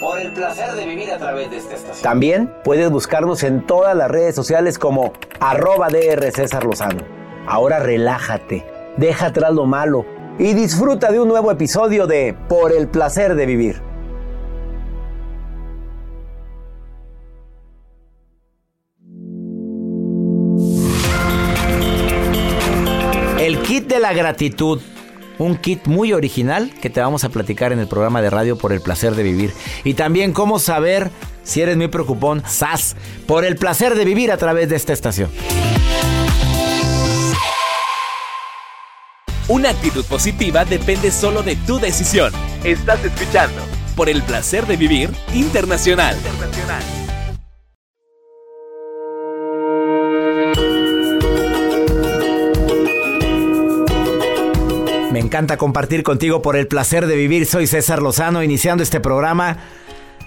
Por 0.00 0.18
el 0.18 0.32
placer 0.32 0.72
de 0.72 0.86
vivir 0.86 1.10
a 1.12 1.18
través 1.18 1.50
de 1.50 1.58
esta 1.58 1.74
estación. 1.74 2.02
También 2.02 2.52
puedes 2.64 2.90
buscarnos 2.90 3.42
en 3.42 3.66
todas 3.66 3.96
las 3.96 4.10
redes 4.10 4.34
sociales 4.34 4.78
como 4.78 5.12
arroba 5.40 5.88
DR 5.88 6.30
César 6.32 6.64
Lozano. 6.64 7.02
Ahora 7.46 7.80
relájate, 7.80 8.64
deja 8.96 9.26
atrás 9.26 9.52
lo 9.52 9.66
malo 9.66 10.04
y 10.38 10.54
disfruta 10.54 11.10
de 11.10 11.20
un 11.20 11.28
nuevo 11.28 11.50
episodio 11.50 12.06
de 12.06 12.36
Por 12.48 12.72
el 12.72 12.88
placer 12.88 13.34
de 13.34 13.46
vivir. 13.46 13.82
El 23.40 23.60
kit 23.62 23.88
de 23.88 23.98
la 23.98 24.12
gratitud 24.12 24.80
un 25.42 25.56
kit 25.56 25.86
muy 25.86 26.12
original 26.12 26.72
que 26.80 26.90
te 26.90 27.00
vamos 27.00 27.24
a 27.24 27.28
platicar 27.28 27.72
en 27.72 27.78
el 27.78 27.88
programa 27.88 28.22
de 28.22 28.30
radio 28.30 28.56
por 28.56 28.72
el 28.72 28.80
placer 28.80 29.14
de 29.14 29.22
vivir. 29.22 29.52
Y 29.84 29.94
también 29.94 30.32
cómo 30.32 30.58
saber 30.58 31.10
si 31.44 31.60
eres 31.60 31.76
muy 31.76 31.88
preocupón, 31.88 32.42
sas, 32.46 32.96
por 33.26 33.44
el 33.44 33.56
placer 33.56 33.94
de 33.94 34.04
vivir 34.04 34.30
a 34.30 34.36
través 34.36 34.68
de 34.68 34.76
esta 34.76 34.92
estación. 34.92 35.30
Una 39.48 39.70
actitud 39.70 40.04
positiva 40.04 40.64
depende 40.64 41.10
solo 41.10 41.42
de 41.42 41.56
tu 41.56 41.78
decisión. 41.78 42.32
Estás 42.64 43.04
escuchando 43.04 43.60
por 43.96 44.08
el 44.08 44.22
placer 44.22 44.66
de 44.66 44.76
vivir 44.76 45.10
internacional. 45.34 46.16
internacional. 46.16 47.01
Encanta 55.32 55.56
compartir 55.56 56.02
contigo 56.02 56.42
por 56.42 56.56
el 56.56 56.68
placer 56.68 57.06
de 57.06 57.16
vivir. 57.16 57.46
Soy 57.46 57.66
César 57.66 58.02
Lozano, 58.02 58.42
iniciando 58.42 58.82
este 58.82 59.00
programa, 59.00 59.56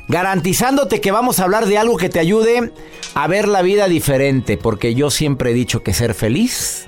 garantizándote 0.08 1.00
que 1.00 1.11
vamos 1.11 1.39
a 1.39 1.44
hablar 1.44 1.67
de 1.67 1.78
algo 1.78 1.95
que 1.95 2.09
te 2.09 2.17
ayude 2.17 2.72
a 3.14 3.28
ver 3.28 3.48
la 3.48 3.61
vida 3.61 3.88
diferente, 3.88 4.58
porque 4.58 4.95
yo 4.95 5.11
siempre 5.11 5.52
he 5.52 5.53
dicho 5.53 5.83
que 5.83 5.94
ser 5.94 6.16
feliz 6.16 6.88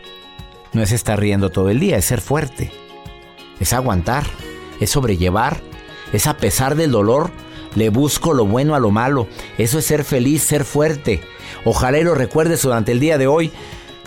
no 0.73 0.81
es 0.81 0.93
estar 0.93 1.19
riendo 1.19 1.51
todo 1.51 1.69
el 1.69 1.79
día, 1.79 1.95
es 1.97 2.05
ser 2.05 2.19
fuerte, 2.19 2.71
es 3.59 3.71
aguantar, 3.71 4.25
es 4.79 4.89
sobrellevar, 4.89 5.61
es 6.11 6.25
a 6.25 6.37
pesar 6.37 6.73
del 6.73 6.89
dolor, 6.89 7.29
le 7.75 7.89
busco 7.89 8.33
lo 8.33 8.47
bueno 8.47 8.73
a 8.73 8.79
lo 8.79 8.89
malo, 8.89 9.27
eso 9.59 9.77
es 9.77 9.85
ser 9.85 10.03
feliz, 10.03 10.41
ser 10.41 10.65
fuerte. 10.65 11.21
Ojalá 11.65 11.99
lo 11.99 12.15
recuerdes 12.15 12.63
durante 12.63 12.93
el 12.93 12.99
día 12.99 13.19
de 13.19 13.27
hoy. 13.27 13.51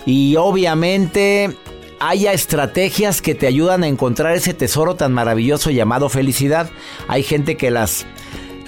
Y 0.05 0.35
obviamente 0.35 1.55
haya 2.01 2.33
estrategias 2.33 3.21
que 3.21 3.35
te 3.35 3.45
ayudan 3.45 3.83
a 3.83 3.87
encontrar 3.87 4.35
ese 4.35 4.55
tesoro 4.55 4.95
tan 4.95 5.13
maravilloso 5.13 5.69
llamado 5.69 6.09
felicidad. 6.09 6.69
Hay 7.07 7.21
gente 7.21 7.57
que 7.57 7.69
las, 7.69 8.07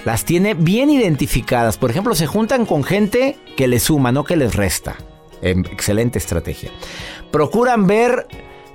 las 0.04 0.24
tiene 0.24 0.54
bien 0.54 0.88
identificadas. 0.88 1.76
Por 1.76 1.90
ejemplo, 1.90 2.14
se 2.14 2.28
juntan 2.28 2.64
con 2.64 2.84
gente 2.84 3.36
que 3.56 3.66
les 3.66 3.82
suma, 3.82 4.12
no 4.12 4.24
que 4.24 4.36
les 4.36 4.54
resta. 4.54 4.96
Em, 5.42 5.64
excelente 5.70 6.18
estrategia. 6.18 6.70
Procuran 7.32 7.88
ver 7.88 8.28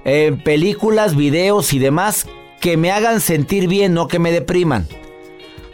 eh, 0.03 0.37
películas, 0.43 1.15
videos 1.15 1.73
y 1.73 1.79
demás 1.79 2.27
que 2.59 2.75
me 2.75 2.91
hagan 2.91 3.21
sentir 3.21 3.69
bien, 3.69 3.93
no 3.93 4.09
que 4.09 4.19
me 4.19 4.33
depriman. 4.33 4.87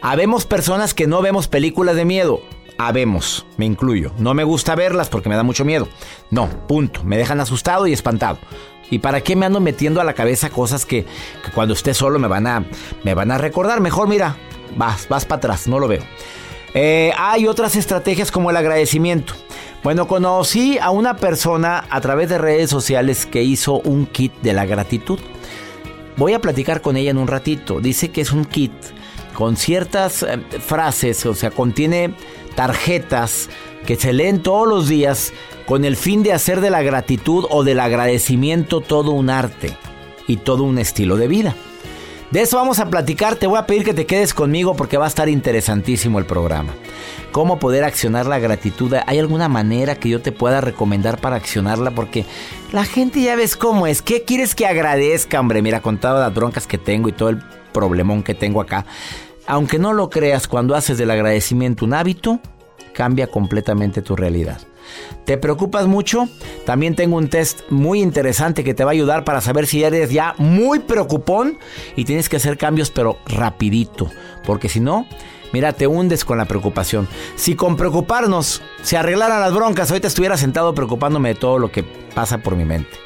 Habemos 0.00 0.46
personas 0.46 0.94
que 0.94 1.08
no 1.08 1.22
vemos 1.22 1.48
películas 1.48 1.96
de 1.96 2.04
miedo. 2.04 2.40
Habemos, 2.78 3.46
me 3.56 3.64
incluyo. 3.64 4.12
No 4.18 4.34
me 4.34 4.44
gusta 4.44 4.74
verlas 4.74 5.08
porque 5.08 5.28
me 5.28 5.34
da 5.34 5.42
mucho 5.42 5.64
miedo. 5.64 5.88
No, 6.30 6.48
punto. 6.68 7.02
Me 7.04 7.16
dejan 7.16 7.40
asustado 7.40 7.86
y 7.86 7.92
espantado. 7.92 8.38
¿Y 8.90 9.00
para 9.00 9.20
qué 9.20 9.36
me 9.36 9.46
ando 9.46 9.60
metiendo 9.60 10.00
a 10.00 10.04
la 10.04 10.12
cabeza 10.12 10.50
cosas 10.50 10.86
que, 10.86 11.06
cuando 11.54 11.74
esté 11.74 11.94
solo 11.94 12.18
me 12.18 12.28
van, 12.28 12.46
a, 12.46 12.64
me 13.02 13.14
van 13.14 13.30
a 13.30 13.38
recordar? 13.38 13.80
Mejor 13.80 14.08
mira, 14.08 14.36
vas, 14.76 15.08
vas 15.08 15.24
para 15.24 15.38
atrás, 15.38 15.66
no 15.66 15.78
lo 15.78 15.88
veo. 15.88 16.02
Eh, 16.74 17.12
hay 17.16 17.46
otras 17.46 17.74
estrategias 17.74 18.30
como 18.30 18.50
el 18.50 18.56
agradecimiento. 18.56 19.34
Bueno, 19.82 20.06
conocí 20.06 20.78
a 20.78 20.90
una 20.90 21.16
persona 21.16 21.84
a 21.90 22.00
través 22.00 22.28
de 22.28 22.38
redes 22.38 22.70
sociales 22.70 23.24
que 23.24 23.42
hizo 23.42 23.80
un 23.80 24.06
kit 24.06 24.32
de 24.42 24.52
la 24.52 24.66
gratitud. 24.66 25.18
Voy 26.16 26.32
a 26.32 26.40
platicar 26.40 26.80
con 26.80 26.96
ella 26.96 27.10
en 27.10 27.18
un 27.18 27.28
ratito. 27.28 27.80
Dice 27.80 28.10
que 28.10 28.20
es 28.20 28.32
un 28.32 28.44
kit 28.44 28.72
con 29.32 29.56
ciertas 29.56 30.22
eh, 30.22 30.38
frases, 30.60 31.24
o 31.26 31.34
sea, 31.34 31.50
contiene 31.50 32.14
tarjetas 32.56 33.48
que 33.86 33.96
se 33.96 34.12
leen 34.12 34.42
todos 34.42 34.66
los 34.66 34.88
días 34.88 35.32
con 35.66 35.84
el 35.84 35.96
fin 35.96 36.22
de 36.22 36.32
hacer 36.32 36.60
de 36.60 36.70
la 36.70 36.82
gratitud 36.82 37.44
o 37.50 37.64
del 37.64 37.80
agradecimiento 37.80 38.80
todo 38.80 39.10
un 39.10 39.28
arte 39.30 39.76
y 40.26 40.36
todo 40.38 40.62
un 40.62 40.78
estilo 40.78 41.16
de 41.16 41.28
vida. 41.28 41.54
De 42.30 42.40
eso 42.42 42.56
vamos 42.56 42.80
a 42.80 42.90
platicar, 42.90 43.36
te 43.36 43.46
voy 43.46 43.58
a 43.58 43.66
pedir 43.66 43.84
que 43.84 43.94
te 43.94 44.06
quedes 44.06 44.34
conmigo 44.34 44.74
porque 44.74 44.96
va 44.96 45.04
a 45.04 45.08
estar 45.08 45.28
interesantísimo 45.28 46.18
el 46.18 46.26
programa. 46.26 46.74
¿Cómo 47.30 47.58
poder 47.58 47.84
accionar 47.84 48.26
la 48.26 48.38
gratitud? 48.38 48.94
¿Hay 49.06 49.18
alguna 49.18 49.48
manera 49.48 49.94
que 49.94 50.08
yo 50.08 50.20
te 50.20 50.32
pueda 50.32 50.60
recomendar 50.60 51.20
para 51.20 51.36
accionarla? 51.36 51.92
Porque 51.92 52.24
la 52.72 52.84
gente 52.84 53.20
ya 53.20 53.36
ves 53.36 53.56
cómo 53.56 53.86
es. 53.86 54.02
¿Qué 54.02 54.24
quieres 54.24 54.54
que 54.54 54.66
agradezca, 54.66 55.38
hombre? 55.38 55.62
Mira, 55.62 55.82
con 55.82 55.98
todas 55.98 56.18
las 56.18 56.34
broncas 56.34 56.66
que 56.66 56.78
tengo 56.78 57.08
y 57.08 57.12
todo 57.12 57.28
el 57.28 57.42
problemón 57.72 58.22
que 58.22 58.34
tengo 58.34 58.60
acá. 58.60 58.86
Aunque 59.46 59.78
no 59.78 59.92
lo 59.92 60.10
creas, 60.10 60.48
cuando 60.48 60.74
haces 60.74 60.98
del 60.98 61.10
agradecimiento 61.10 61.84
un 61.84 61.94
hábito, 61.94 62.40
cambia 62.92 63.28
completamente 63.28 64.02
tu 64.02 64.16
realidad. 64.16 64.58
¿Te 65.24 65.38
preocupas 65.38 65.86
mucho? 65.86 66.28
También 66.64 66.94
tengo 66.94 67.16
un 67.16 67.28
test 67.28 67.62
muy 67.68 68.00
interesante 68.00 68.64
que 68.64 68.74
te 68.74 68.84
va 68.84 68.90
a 68.90 68.92
ayudar 68.92 69.24
para 69.24 69.40
saber 69.40 69.66
si 69.66 69.82
eres 69.82 70.10
ya 70.10 70.34
muy 70.38 70.80
preocupón 70.80 71.58
y 71.96 72.04
tienes 72.04 72.28
que 72.28 72.36
hacer 72.36 72.58
cambios 72.58 72.90
pero 72.90 73.18
rapidito, 73.26 74.10
porque 74.44 74.68
si 74.68 74.80
no, 74.80 75.06
mira, 75.52 75.72
te 75.72 75.86
hundes 75.86 76.24
con 76.24 76.38
la 76.38 76.44
preocupación. 76.44 77.08
Si 77.34 77.54
con 77.54 77.76
preocuparnos 77.76 78.62
se 78.82 78.96
arreglaran 78.96 79.40
las 79.40 79.52
broncas, 79.52 79.90
ahorita 79.90 80.08
estuviera 80.08 80.36
sentado 80.36 80.74
preocupándome 80.74 81.30
de 81.30 81.34
todo 81.34 81.58
lo 81.58 81.72
que 81.72 81.82
pasa 81.82 82.38
por 82.38 82.56
mi 82.56 82.64
mente. 82.64 82.96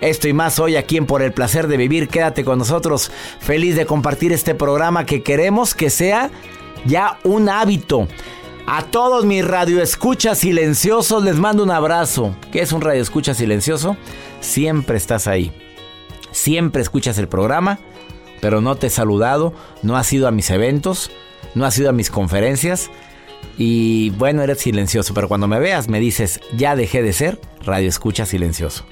Esto 0.00 0.28
y 0.28 0.32
más 0.32 0.60
hoy 0.60 0.76
aquí 0.76 0.96
en 0.96 1.06
Por 1.06 1.22
el 1.22 1.32
Placer 1.32 1.66
de 1.66 1.76
Vivir. 1.76 2.08
Quédate 2.08 2.44
con 2.44 2.58
nosotros. 2.58 3.10
Feliz 3.40 3.74
de 3.74 3.84
compartir 3.84 4.32
este 4.32 4.54
programa 4.54 5.04
que 5.04 5.24
queremos 5.24 5.74
que 5.74 5.90
sea 5.90 6.30
ya 6.84 7.18
un 7.24 7.48
hábito. 7.48 8.06
A 8.70 8.82
todos 8.82 9.24
mis 9.24 9.42
radioescuchas 9.46 10.40
silenciosos 10.40 11.24
les 11.24 11.36
mando 11.36 11.62
un 11.62 11.70
abrazo. 11.70 12.36
¿Qué 12.52 12.60
es 12.60 12.70
un 12.70 12.82
radioescucha 12.82 13.32
silencioso? 13.32 13.96
Siempre 14.40 14.98
estás 14.98 15.26
ahí. 15.26 15.52
Siempre 16.32 16.82
escuchas 16.82 17.16
el 17.16 17.28
programa, 17.28 17.78
pero 18.42 18.60
no 18.60 18.76
te 18.76 18.88
he 18.88 18.90
saludado, 18.90 19.54
no 19.82 19.96
has 19.96 20.12
ido 20.12 20.28
a 20.28 20.32
mis 20.32 20.50
eventos, 20.50 21.10
no 21.54 21.64
has 21.64 21.78
ido 21.78 21.88
a 21.88 21.94
mis 21.94 22.10
conferencias. 22.10 22.90
Y 23.56 24.10
bueno, 24.10 24.42
eres 24.42 24.58
silencioso, 24.58 25.14
pero 25.14 25.28
cuando 25.28 25.48
me 25.48 25.58
veas 25.58 25.88
me 25.88 25.98
dices, 25.98 26.38
ya 26.54 26.76
dejé 26.76 27.00
de 27.00 27.14
ser 27.14 27.40
radioescucha 27.64 28.26
silencioso. 28.26 28.84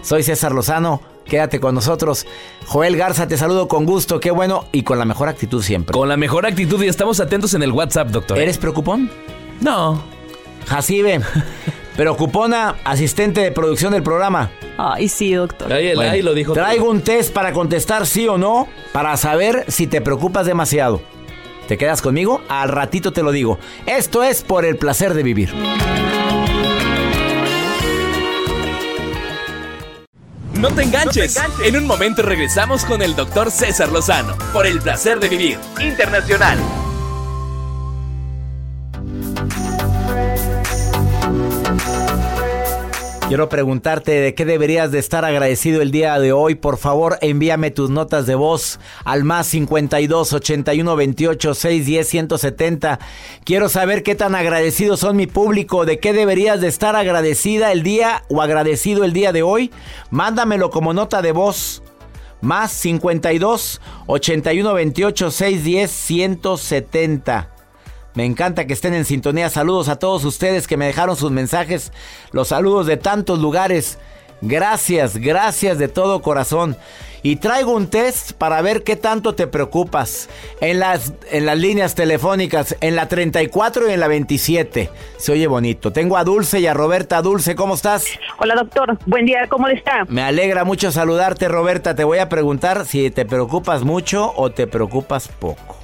Soy 0.00 0.22
César 0.22 0.52
Lozano. 0.52 1.02
Quédate 1.30 1.60
con 1.60 1.76
nosotros. 1.76 2.26
Joel 2.66 2.96
Garza, 2.96 3.28
te 3.28 3.36
saludo 3.38 3.68
con 3.68 3.86
gusto, 3.86 4.18
qué 4.18 4.32
bueno 4.32 4.66
y 4.72 4.82
con 4.82 4.98
la 4.98 5.04
mejor 5.04 5.28
actitud 5.28 5.62
siempre. 5.62 5.92
Con 5.94 6.08
la 6.08 6.16
mejor 6.16 6.44
actitud 6.44 6.82
y 6.82 6.88
estamos 6.88 7.20
atentos 7.20 7.54
en 7.54 7.62
el 7.62 7.70
WhatsApp, 7.70 8.08
doctor. 8.08 8.36
¿Eres 8.36 8.58
preocupón? 8.58 9.08
No. 9.60 10.02
Jacibe, 10.66 11.20
preocupona, 11.96 12.74
asistente 12.84 13.42
de 13.42 13.52
producción 13.52 13.92
del 13.92 14.02
programa. 14.02 14.50
Ay, 14.76 15.08
sí, 15.08 15.32
doctor. 15.32 15.72
Ahí, 15.72 15.94
Bueno, 15.94 16.10
ahí 16.10 16.22
lo 16.22 16.34
dijo. 16.34 16.52
Traigo 16.52 16.86
todo. 16.86 16.92
un 16.94 17.02
test 17.02 17.32
para 17.32 17.52
contestar 17.52 18.06
sí 18.06 18.26
o 18.26 18.36
no, 18.36 18.66
para 18.92 19.16
saber 19.16 19.64
si 19.68 19.86
te 19.86 20.00
preocupas 20.00 20.46
demasiado. 20.46 21.00
¿Te 21.68 21.78
quedas 21.78 22.02
conmigo? 22.02 22.40
Al 22.48 22.70
ratito 22.70 23.12
te 23.12 23.22
lo 23.22 23.30
digo. 23.30 23.60
Esto 23.86 24.24
es 24.24 24.42
por 24.42 24.64
el 24.64 24.76
placer 24.76 25.14
de 25.14 25.22
vivir. 25.22 25.54
No 30.60 30.68
te 30.70 30.82
enganches. 30.82 31.38
En 31.64 31.74
un 31.74 31.86
momento 31.86 32.20
regresamos 32.20 32.84
con 32.84 33.00
el 33.00 33.16
doctor 33.16 33.50
César 33.50 33.90
Lozano 33.90 34.36
por 34.52 34.66
el 34.66 34.78
placer 34.80 35.18
de 35.18 35.30
vivir 35.30 35.58
internacional. 35.80 36.58
Quiero 43.30 43.48
preguntarte 43.48 44.10
de 44.10 44.34
qué 44.34 44.44
deberías 44.44 44.90
de 44.90 44.98
estar 44.98 45.24
agradecido 45.24 45.82
el 45.82 45.92
día 45.92 46.18
de 46.18 46.32
hoy. 46.32 46.56
Por 46.56 46.78
favor, 46.78 47.16
envíame 47.20 47.70
tus 47.70 47.88
notas 47.88 48.26
de 48.26 48.34
voz 48.34 48.80
al 49.04 49.22
más 49.22 49.46
52 49.46 50.32
81 50.32 50.96
28 50.96 51.54
610 51.54 52.08
170. 52.08 52.98
Quiero 53.44 53.68
saber 53.68 54.02
qué 54.02 54.16
tan 54.16 54.34
agradecidos 54.34 54.98
son 54.98 55.14
mi 55.14 55.28
público, 55.28 55.84
de 55.84 56.00
qué 56.00 56.12
deberías 56.12 56.60
de 56.60 56.66
estar 56.66 56.96
agradecida 56.96 57.70
el 57.70 57.84
día 57.84 58.24
o 58.30 58.42
agradecido 58.42 59.04
el 59.04 59.12
día 59.12 59.30
de 59.30 59.44
hoy. 59.44 59.70
Mándamelo 60.10 60.70
como 60.70 60.92
nota 60.92 61.22
de 61.22 61.30
voz. 61.30 61.84
Más 62.40 62.72
52 62.72 63.80
81 64.08 64.74
28 64.74 65.30
610 65.30 65.88
170. 65.88 67.59
Me 68.14 68.24
encanta 68.24 68.66
que 68.66 68.72
estén 68.72 68.94
en 68.94 69.04
sintonía. 69.04 69.50
Saludos 69.50 69.88
a 69.88 69.98
todos 69.98 70.24
ustedes 70.24 70.66
que 70.66 70.76
me 70.76 70.86
dejaron 70.86 71.16
sus 71.16 71.30
mensajes. 71.30 71.92
Los 72.32 72.48
saludos 72.48 72.86
de 72.86 72.96
tantos 72.96 73.38
lugares. 73.38 73.98
Gracias, 74.42 75.16
gracias 75.18 75.78
de 75.78 75.88
todo 75.88 76.22
corazón. 76.22 76.76
Y 77.22 77.36
traigo 77.36 77.72
un 77.72 77.88
test 77.88 78.32
para 78.32 78.62
ver 78.62 78.82
qué 78.82 78.96
tanto 78.96 79.34
te 79.34 79.46
preocupas. 79.46 80.30
En 80.62 80.80
las, 80.80 81.12
en 81.30 81.44
las 81.44 81.58
líneas 81.58 81.94
telefónicas, 81.94 82.76
en 82.80 82.96
la 82.96 83.08
34 83.08 83.90
y 83.90 83.92
en 83.92 84.00
la 84.00 84.08
27. 84.08 84.90
Se 85.18 85.32
oye 85.32 85.46
bonito. 85.46 85.92
Tengo 85.92 86.16
a 86.16 86.24
Dulce 86.24 86.60
y 86.60 86.66
a 86.66 86.72
Roberta. 86.72 87.20
Dulce, 87.20 87.54
¿cómo 87.54 87.74
estás? 87.74 88.06
Hola 88.38 88.54
doctor, 88.54 88.98
buen 89.04 89.26
día, 89.26 89.46
¿cómo 89.50 89.68
le 89.68 89.74
está? 89.74 90.06
Me 90.08 90.22
alegra 90.22 90.64
mucho 90.64 90.90
saludarte, 90.90 91.46
Roberta. 91.48 91.94
Te 91.94 92.04
voy 92.04 92.18
a 92.18 92.30
preguntar 92.30 92.86
si 92.86 93.10
te 93.10 93.26
preocupas 93.26 93.82
mucho 93.82 94.32
o 94.34 94.50
te 94.50 94.66
preocupas 94.66 95.28
poco. 95.28 95.76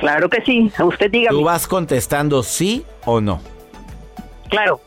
Claro 0.00 0.28
que 0.28 0.42
sí, 0.42 0.72
usted 0.78 1.10
diga. 1.10 1.30
¿Tú 1.30 1.44
vas 1.44 1.66
contestando 1.66 2.42
sí 2.42 2.84
o 3.04 3.20
no? 3.20 3.40
Claro. 4.48 4.80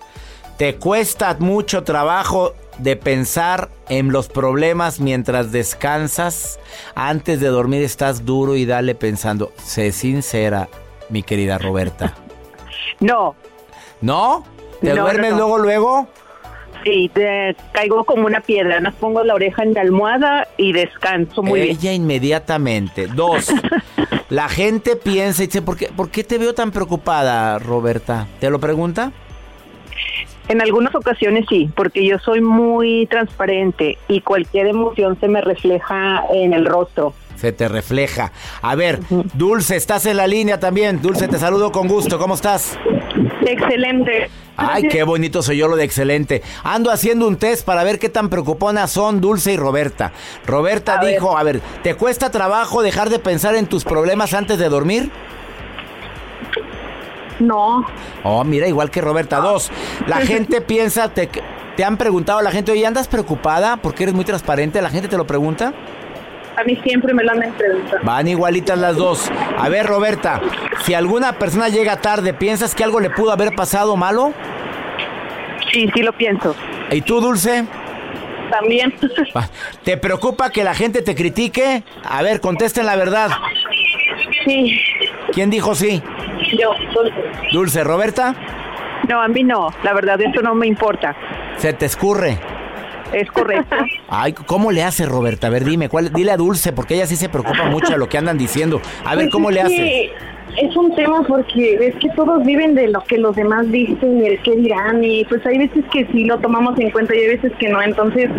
¿Te 0.58 0.76
cuesta 0.76 1.36
mucho 1.40 1.84
trabajo 1.84 2.54
de 2.78 2.96
pensar 2.96 3.70
en 3.90 4.12
los 4.12 4.28
problemas 4.28 5.00
mientras 5.00 5.52
descansas? 5.52 6.60
Antes 6.96 7.40
de 7.40 7.48
dormir 7.48 7.84
estás 7.84 8.26
duro 8.26 8.56
y 8.56 8.66
dale 8.66 8.96
pensando. 8.96 9.52
Sé 9.64 9.92
sincera, 9.92 10.70
mi 11.10 11.24
querida 11.24 11.58
Roberta. 11.58 12.16
No. 13.00 13.36
¿No? 14.02 14.44
¿Te 14.80 14.94
duermes 14.94 15.34
luego, 15.34 15.58
luego? 15.58 16.08
Sí, 16.84 17.10
te 17.14 17.56
caigo 17.72 18.04
como 18.04 18.26
una 18.28 18.42
piedra. 18.42 18.80
Nos 18.80 18.94
pongo 18.96 19.24
la 19.24 19.34
oreja 19.34 19.64
en 19.64 19.74
la 19.74 19.82
almohada 19.82 20.48
y 20.58 20.72
descanso 20.72 21.42
muy 21.44 21.62
bien. 21.62 21.78
Ella 21.78 21.94
inmediatamente. 21.94 23.08
Dos. 23.08 23.48
La 24.30 24.50
gente 24.50 24.96
piensa 24.96 25.44
y 25.44 25.48
dice, 25.48 25.62
¿por 25.62 25.78
qué, 25.78 25.88
¿por 25.88 26.10
qué 26.10 26.24
te 26.24 26.38
veo 26.38 26.54
tan 26.54 26.72
preocupada, 26.72 27.60
Roberta? 27.60 28.28
¿Te 28.40 28.50
lo 28.50 28.60
pregunta? 28.60 29.12
En 30.48 30.62
algunas 30.62 30.94
ocasiones 30.96 31.46
sí, 31.48 31.70
porque 31.76 32.06
yo 32.06 32.20
soy 32.20 32.42
muy 32.42 33.08
transparente 33.08 33.98
y 34.08 34.22
cualquier 34.22 34.68
emoción 34.68 35.18
se 35.20 35.28
me 35.28 35.42
refleja 35.42 36.24
en 36.34 36.54
el 36.54 36.66
rostro. 36.66 37.14
Se 37.42 37.52
te 37.52 37.68
refleja. 37.68 38.32
A 38.62 38.76
ver, 38.76 39.00
Dulce, 39.34 39.76
estás 39.76 40.06
en 40.06 40.18
la 40.18 40.28
línea 40.28 40.60
también. 40.60 41.02
Dulce, 41.02 41.28
te 41.28 41.40
saludo 41.40 41.72
con 41.72 41.88
gusto. 41.88 42.20
¿Cómo 42.20 42.36
estás? 42.36 42.78
Excelente. 43.44 44.30
Ay, 44.56 44.84
qué 44.88 45.02
bonito 45.02 45.42
soy 45.42 45.58
yo 45.58 45.68
lo 45.68 45.76
de 45.76 45.84
excelente. 45.84 46.44
Ando 46.64 46.92
haciendo 46.92 47.28
un 47.28 47.38
test 47.38 47.66
para 47.66 47.84
ver 47.84 47.98
qué 47.98 48.10
tan 48.10 48.30
preocuponas 48.30 48.92
son 48.92 49.22
Dulce 49.22 49.54
y 49.54 49.58
Roberta. 49.58 50.12
Roberta 50.46 51.04
dijo, 51.04 51.36
a 51.36 51.42
ver, 51.42 51.62
¿te 51.82 51.96
cuesta 51.96 52.30
trabajo 52.30 52.84
dejar 52.84 53.10
de 53.10 53.18
pensar 53.18 53.56
en 53.56 53.66
tus 53.66 53.86
problemas 53.86 54.36
antes 54.36 54.60
de 54.60 54.70
dormir? 54.70 55.10
No. 57.40 57.88
Oh, 58.24 58.44
mira, 58.44 58.68
igual 58.68 58.92
que 58.92 59.02
Roberta. 59.02 59.38
Dos, 59.38 59.72
la 60.06 60.18
gente 60.22 60.62
piensa, 60.62 61.10
te, 61.10 61.28
te 61.76 61.84
han 61.84 61.98
preguntado 61.98 62.38
a 62.38 62.44
la 62.44 62.52
gente, 62.52 62.72
oye, 62.72 62.86
¿andas 62.86 63.08
preocupada 63.08 63.78
porque 63.78 64.04
eres 64.04 64.14
muy 64.14 64.26
transparente? 64.26 64.80
¿La 64.80 64.92
gente 64.92 65.08
te 65.08 65.18
lo 65.18 65.26
pregunta? 65.26 65.74
A 66.58 66.64
mí 66.64 66.76
siempre 66.84 67.14
me 67.14 67.24
lo 67.24 67.32
han 67.32 67.54
preguntado. 67.54 68.00
Van 68.04 68.28
igualitas 68.28 68.78
las 68.78 68.96
dos. 68.96 69.32
A 69.58 69.70
ver, 69.70 69.86
Roberta, 69.86 70.42
si 70.84 70.94
alguna 70.94 71.34
persona 71.34 71.70
llega 71.70 71.98
tarde, 71.98 72.34
¿piensas 72.34 72.76
que 72.76 72.84
algo 72.84 73.00
le 73.00 73.10
pudo 73.10 73.32
haber 73.32 73.56
pasado 73.56 73.96
malo? 73.96 74.34
Sí, 75.72 75.90
sí 75.94 76.02
lo 76.02 76.14
pienso. 76.14 76.56
¿Y 76.92 77.02
tú, 77.02 77.22
Dulce? 77.22 77.66
También. 78.52 78.94
¿Te 79.84 79.98
preocupa 79.98 80.50
que 80.50 80.64
la 80.64 80.74
gente 80.74 81.02
te 81.02 81.16
critique? 81.16 81.84
A 82.04 82.22
ver, 82.22 82.42
contesten 82.42 82.86
la 82.86 82.98
verdad. 82.98 83.30
Sí. 84.46 84.78
¿Quién 85.32 85.50
dijo 85.50 85.74
sí? 85.74 86.04
Yo, 86.60 86.74
Dulce. 86.94 87.24
Dulce, 87.54 87.84
¿Roberta? 87.84 88.36
No, 89.08 89.22
a 89.22 89.28
mí 89.30 89.44
no. 89.44 89.70
La 89.84 89.94
verdad, 89.94 90.20
eso 90.22 90.42
no 90.42 90.54
me 90.54 90.68
importa. 90.68 91.16
¿Se 91.58 91.74
te 91.74 91.86
escurre? 91.86 92.38
Es 93.14 93.30
correcto. 93.32 93.76
Ay, 94.08 94.34
¿cómo 94.34 94.72
le 94.72 94.84
hace 94.84 95.06
Roberta? 95.06 95.48
A 95.48 95.50
ver, 95.50 95.66
dime, 95.66 95.90
¿cuál? 95.90 96.12
dile 96.14 96.32
a 96.32 96.38
Dulce, 96.38 96.72
porque 96.72 96.96
ella 96.96 97.08
sí 97.08 97.16
se 97.16 97.30
preocupa 97.30 97.66
mucho 97.66 97.92
de 97.94 97.98
lo 97.98 98.08
que 98.08 98.18
andan 98.18 98.38
diciendo. 98.38 98.82
A 99.06 99.16
ver, 99.16 99.26
Pues 99.26 99.32
¿cómo 99.34 99.52
le 99.52 99.62
hace? 99.62 100.12
Es 100.58 100.76
un 100.76 100.94
tema 100.96 101.24
porque 101.26 101.76
es 101.76 101.96
que 101.96 102.10
todos 102.10 102.44
viven 102.44 102.76
de 102.76 102.90
lo 102.90 103.02
que 103.06 103.18
los 103.18 103.36
demás 103.38 103.72
dicen 103.72 104.22
y 104.22 104.28
el 104.28 104.42
que 104.42 104.54
dirán 104.58 105.02
y 105.02 105.24
pues 105.26 105.46
hay 105.46 105.58
veces 105.58 105.86
que 105.94 106.06
sí 106.12 106.26
lo 106.26 106.40
tomamos 106.40 106.78
en 106.78 106.92
cuenta 106.92 107.16
y 107.16 107.20
hay 107.20 107.28
veces 107.28 107.54
que 107.58 107.70
no. 107.70 107.82
Entonces, 107.82 108.30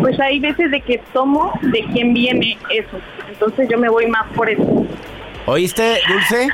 pues 0.00 0.18
hay 0.20 0.38
veces 0.38 0.70
de 0.70 0.80
que 0.80 1.00
tomo 1.12 1.52
de 1.62 1.84
quién 1.92 2.14
viene 2.14 2.56
eso. 2.72 2.98
Entonces 3.28 3.68
yo 3.68 3.78
me 3.78 3.88
voy 3.88 4.06
más 4.06 4.26
por 4.36 4.48
eso. 4.48 4.86
¿Oíste, 5.46 5.98
Dulce? 6.08 6.48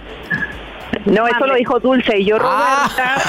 No, 1.06 1.26
eso 1.26 1.46
lo 1.46 1.54
dijo 1.54 1.80
Dulce 1.80 2.18
y 2.18 2.24
yo, 2.26 2.36
Ah. 2.40 2.88
Roberta. 2.94 3.22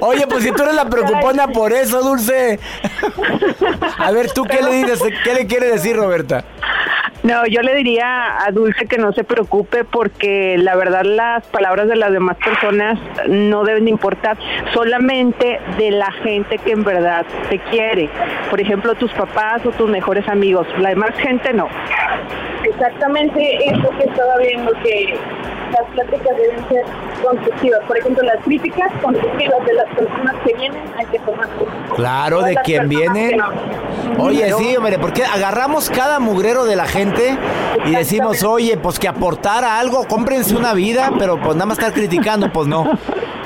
Oye, 0.00 0.26
pues 0.26 0.44
si 0.44 0.52
tú 0.52 0.62
eres 0.62 0.74
la 0.74 0.84
preocupona 0.86 1.48
por 1.48 1.72
eso, 1.72 2.02
Dulce. 2.02 2.58
A 3.98 4.10
ver, 4.10 4.30
¿tú 4.32 4.44
qué 4.44 4.62
le 4.62 4.72
dices? 4.74 5.00
¿Qué 5.24 5.34
le 5.34 5.46
quiere 5.46 5.66
decir, 5.68 5.96
Roberta? 5.96 6.44
No, 7.22 7.46
yo 7.46 7.62
le 7.62 7.74
diría 7.74 8.44
a 8.44 8.50
Dulce 8.52 8.86
que 8.86 8.96
no 8.96 9.12
se 9.12 9.24
preocupe 9.24 9.84
porque 9.84 10.56
la 10.56 10.76
verdad 10.76 11.02
las 11.02 11.44
palabras 11.48 11.88
de 11.88 11.96
las 11.96 12.12
demás 12.12 12.36
personas 12.36 12.98
no 13.28 13.64
deben 13.64 13.86
de 13.86 13.90
importar, 13.90 14.36
solamente 14.72 15.60
de 15.76 15.90
la 15.90 16.12
gente 16.12 16.58
que 16.58 16.72
en 16.72 16.84
verdad 16.84 17.26
te 17.50 17.58
quiere. 17.58 18.08
Por 18.50 18.60
ejemplo, 18.60 18.94
tus 18.94 19.12
papás 19.12 19.66
o 19.66 19.70
tus 19.72 19.90
mejores 19.90 20.28
amigos. 20.28 20.66
La 20.78 20.90
demás 20.90 21.10
gente 21.16 21.52
no. 21.52 21.68
Exactamente 22.64 23.68
eso 23.68 23.88
que 23.98 24.04
estaba 24.04 24.36
viendo 24.38 24.72
que 24.82 25.18
las 25.72 25.90
pláticas 25.92 26.36
deben 26.36 26.68
ser 26.68 26.84
constructivas. 27.22 27.80
Por 27.86 27.98
ejemplo, 27.98 28.22
las 28.22 28.44
críticas 28.44 28.92
constructivas 29.02 29.66
de 29.66 29.72
las 29.74 29.86
personas 29.94 30.34
que 30.44 30.54
vienen 30.54 30.82
hay 30.96 31.06
que 31.06 31.18
tomar. 31.20 31.48
Claro, 31.94 32.42
de 32.42 32.54
las 32.54 32.64
quien 32.64 32.88
viene. 32.88 33.36
no. 33.36 33.48
Oye, 34.18 34.52
sí, 34.54 34.76
hombre, 34.76 34.98
porque 34.98 35.24
agarramos 35.24 35.90
cada 35.90 36.18
mugrero 36.18 36.64
de 36.64 36.76
la 36.76 36.86
gente 36.86 37.07
y 37.86 37.90
decimos, 37.94 38.42
oye, 38.42 38.76
pues 38.76 38.98
que 38.98 39.08
aportara 39.08 39.78
algo, 39.78 40.06
cómprense 40.06 40.54
una 40.56 40.74
vida, 40.74 41.10
pero 41.18 41.38
pues 41.40 41.54
nada 41.54 41.66
más 41.66 41.78
estar 41.78 41.92
criticando, 41.92 42.52
pues 42.52 42.66
no. 42.68 42.90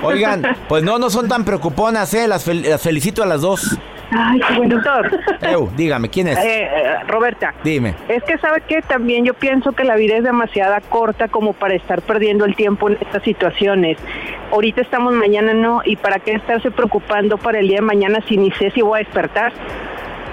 Oigan, 0.03 0.43
pues 0.69 0.83
no, 0.83 0.99
no 0.99 1.11
son 1.11 1.29
tan 1.29 1.45
preocuponas, 1.45 2.13
¿eh? 2.15 2.27
Las, 2.27 2.47
fel- 2.49 2.69
las 2.69 2.83
felicito 2.83 3.23
a 3.23 3.27
las 3.27 3.41
dos. 3.41 3.79
Ay, 4.15 4.41
qué 4.47 4.55
bueno. 4.59 4.75
Doctor, 4.75 5.11
Eu, 5.41 5.71
dígame, 5.75 6.11
¿quién 6.11 6.29
es? 6.29 6.37
eh, 6.39 6.65
eh, 6.65 6.95
Roberta. 7.09 7.55
Dime. 7.65 7.95
Es 8.09 8.23
que 8.25 8.37
sabe 8.39 8.61
que 8.69 8.83
también 8.83 9.25
yo 9.25 9.33
pienso 9.33 9.73
que 9.73 9.85
la 9.85 9.97
vida 9.97 10.17
es 10.17 10.23
demasiada 10.25 10.83
corta 10.83 11.29
como 11.29 11.55
para 11.55 11.75
estar 11.75 12.03
perdiendo 12.03 12.45
el 12.45 12.55
tiempo 12.55 12.91
en 12.91 12.99
estas 13.01 13.23
situaciones. 13.23 13.97
Ahorita 14.53 14.83
estamos, 14.83 15.15
mañana 15.15 15.55
no, 15.55 15.81
y 15.85 15.97
para 15.97 16.19
qué 16.19 16.33
estarse 16.33 16.71
preocupando 16.71 17.39
para 17.39 17.61
el 17.61 17.69
día 17.69 17.77
de 17.77 17.83
mañana 17.87 18.19
si 18.29 18.37
ni 18.37 18.51
sé 18.51 18.71
si 18.73 18.83
voy 18.83 19.01
a 19.01 19.05
despertar. 19.05 19.53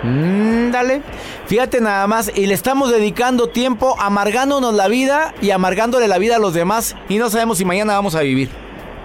Mm, 0.04 0.72
dale. 0.72 1.02
Fíjate 1.48 1.82
nada 1.82 2.08
más, 2.08 2.32
y 2.36 2.46
le 2.46 2.54
estamos 2.54 2.92
dedicando 2.92 3.48
tiempo 3.50 3.96
amargándonos 4.00 4.74
la 4.74 4.88
vida 4.88 5.34
y 5.42 5.52
amargándole 5.52 6.08
la 6.08 6.18
vida 6.18 6.38
a 6.38 6.40
los 6.40 6.54
demás 6.54 6.96
y 7.10 7.18
no 7.18 7.30
sabemos 7.30 7.58
si 7.58 7.66
mañana 7.66 7.94
vamos 7.94 8.16
a 8.16 8.22
vivir. 8.22 8.50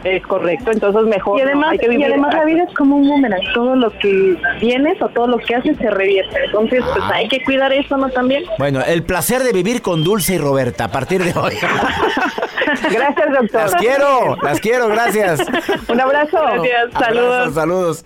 Es 0.05 0.23
correcto, 0.27 0.71
entonces 0.71 1.03
mejor. 1.05 1.39
Y 1.39 1.43
no, 1.43 1.47
además, 1.49 1.71
hay 1.73 1.79
que 1.79 1.87
y 1.87 1.89
vivir- 1.89 2.07
además 2.09 2.35
la 2.35 2.45
vida 2.45 2.65
es 2.69 2.75
como 2.75 2.97
un 2.97 3.09
boomerang. 3.09 3.41
Todo 3.55 3.75
lo 3.75 3.91
que 3.99 4.37
tienes 4.61 5.01
o 5.01 5.09
todo 5.09 5.27
lo 5.27 5.39
que 5.39 5.55
haces 5.55 5.79
se 5.79 5.91
revierte. 5.91 6.45
Entonces, 6.45 6.85
pues 6.85 7.05
hay 7.11 7.27
que 7.27 7.43
cuidar 7.43 7.73
eso, 7.73 7.97
¿no? 7.97 8.11
También. 8.11 8.45
Bueno, 8.59 8.83
el 8.87 9.03
placer 9.03 9.43
de 9.43 9.53
vivir 9.55 9.81
con 9.81 10.05
Dulce 10.05 10.35
y 10.35 10.39
Roberta 10.39 10.85
a 10.85 10.89
partir 10.93 11.25
de 11.25 11.33
hoy. 11.39 11.55
Gracias, 12.93 13.29
doctor. 13.31 13.63
Las 13.63 13.75
quiero, 13.77 14.37
las 14.43 14.61
quiero, 14.61 14.89
gracias. 14.89 15.41
Un 15.89 16.01
abrazo. 16.01 16.39
Gracias, 16.43 16.93
saludos. 16.99 17.35
Abrazos, 17.35 17.55
saludos. 17.55 18.05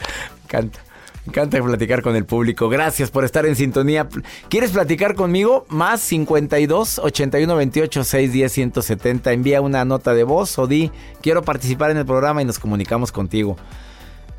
Me 0.52 0.88
encanta. 1.29 1.63
Platicar 1.63 2.03
con 2.03 2.17
el 2.17 2.25
público. 2.25 2.69
Gracias 2.69 3.11
por 3.11 3.25
estar 3.25 3.47
en 3.47 3.55
sintonía. 3.55 4.09
¿Quieres 4.49 4.73
platicar 4.73 5.15
conmigo? 5.15 5.67
Más 5.69 6.01
52 6.01 6.99
81 6.99 7.57
28 7.57 8.05
610 8.05 8.53
170. 8.53 9.33
Envía 9.33 9.61
una 9.61 9.85
nota 9.85 10.15
de 10.15 10.25
voz 10.25 10.59
o 10.59 10.67
di 10.67 10.91
quiero 11.21 11.43
participar 11.43 11.91
en 11.91 11.99
el 11.99 12.07
programa 12.07 12.43
y 12.43 12.45
nos 12.45 12.59
comunicamos 12.59 13.13
contigo. 13.13 13.57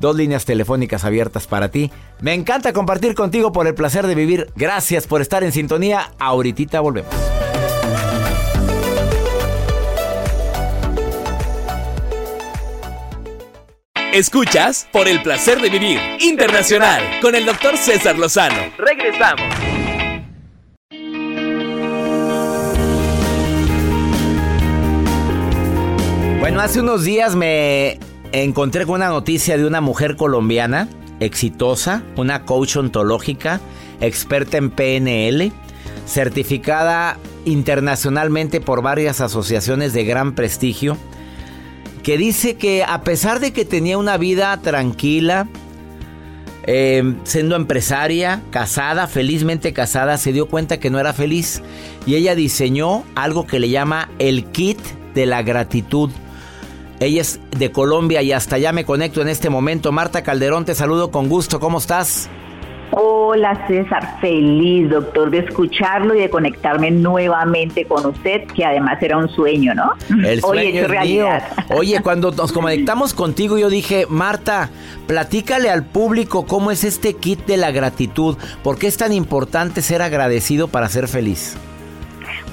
Dos 0.00 0.16
líneas 0.16 0.44
telefónicas 0.44 1.04
abiertas 1.04 1.46
para 1.46 1.70
ti. 1.70 1.90
Me 2.20 2.34
encanta 2.34 2.72
compartir 2.72 3.14
contigo 3.14 3.52
por 3.52 3.66
el 3.66 3.74
placer 3.74 4.06
de 4.06 4.14
vivir. 4.14 4.50
Gracias 4.56 5.06
por 5.06 5.20
estar 5.20 5.44
en 5.44 5.52
sintonía. 5.52 6.12
Ahorita 6.18 6.80
volvemos. 6.80 7.29
Escuchas 14.12 14.88
por 14.90 15.06
el 15.06 15.22
placer 15.22 15.60
de 15.60 15.70
vivir 15.70 16.00
internacional 16.18 17.00
con 17.22 17.36
el 17.36 17.46
doctor 17.46 17.76
César 17.76 18.18
Lozano. 18.18 18.56
Regresamos. 18.76 19.46
Bueno, 26.40 26.60
hace 26.60 26.80
unos 26.80 27.04
días 27.04 27.36
me 27.36 28.00
encontré 28.32 28.84
con 28.84 28.96
una 28.96 29.10
noticia 29.10 29.56
de 29.56 29.64
una 29.64 29.80
mujer 29.80 30.16
colombiana 30.16 30.88
exitosa, 31.20 32.02
una 32.16 32.44
coach 32.44 32.78
ontológica, 32.78 33.60
experta 34.00 34.56
en 34.56 34.70
PNL, 34.70 35.52
certificada 36.04 37.16
internacionalmente 37.44 38.60
por 38.60 38.82
varias 38.82 39.20
asociaciones 39.20 39.92
de 39.92 40.04
gran 40.04 40.34
prestigio 40.34 40.96
que 42.02 42.16
dice 42.16 42.56
que 42.56 42.84
a 42.84 43.02
pesar 43.02 43.40
de 43.40 43.52
que 43.52 43.64
tenía 43.64 43.98
una 43.98 44.16
vida 44.16 44.56
tranquila, 44.58 45.48
eh, 46.64 47.14
siendo 47.24 47.56
empresaria, 47.56 48.42
casada, 48.50 49.06
felizmente 49.06 49.72
casada, 49.72 50.18
se 50.18 50.32
dio 50.32 50.48
cuenta 50.48 50.78
que 50.78 50.90
no 50.90 50.98
era 50.98 51.12
feliz 51.12 51.62
y 52.06 52.14
ella 52.14 52.34
diseñó 52.34 53.04
algo 53.14 53.46
que 53.46 53.58
le 53.58 53.70
llama 53.70 54.10
el 54.18 54.44
kit 54.46 54.78
de 55.14 55.26
la 55.26 55.42
gratitud. 55.42 56.10
Ella 57.00 57.22
es 57.22 57.40
de 57.56 57.72
Colombia 57.72 58.20
y 58.22 58.32
hasta 58.32 58.56
allá 58.56 58.72
me 58.72 58.84
conecto 58.84 59.22
en 59.22 59.28
este 59.28 59.48
momento. 59.48 59.90
Marta 59.90 60.22
Calderón, 60.22 60.66
te 60.66 60.74
saludo 60.74 61.10
con 61.10 61.28
gusto. 61.28 61.58
¿Cómo 61.58 61.78
estás? 61.78 62.28
Hola 62.92 63.66
César, 63.68 64.18
feliz 64.20 64.90
doctor 64.90 65.30
de 65.30 65.38
escucharlo 65.38 66.14
y 66.14 66.20
de 66.20 66.30
conectarme 66.30 66.90
nuevamente 66.90 67.84
con 67.84 68.04
usted, 68.06 68.46
que 68.48 68.64
además 68.64 69.00
era 69.00 69.16
un 69.16 69.28
sueño, 69.28 69.74
¿no? 69.74 69.92
El 70.24 70.40
sueño 70.40 70.82
es 70.82 70.88
realidad. 70.88 71.42
Oye, 71.76 72.00
cuando 72.02 72.32
nos 72.32 72.52
conectamos 72.52 73.14
contigo 73.14 73.58
yo 73.58 73.70
dije, 73.70 74.06
Marta, 74.08 74.70
platícale 75.06 75.70
al 75.70 75.84
público 75.84 76.46
cómo 76.46 76.72
es 76.72 76.82
este 76.82 77.14
kit 77.14 77.46
de 77.46 77.56
la 77.56 77.70
gratitud, 77.70 78.36
por 78.64 78.76
qué 78.76 78.88
es 78.88 78.96
tan 78.96 79.12
importante 79.12 79.82
ser 79.82 80.02
agradecido 80.02 80.66
para 80.66 80.88
ser 80.88 81.06
feliz. 81.06 81.56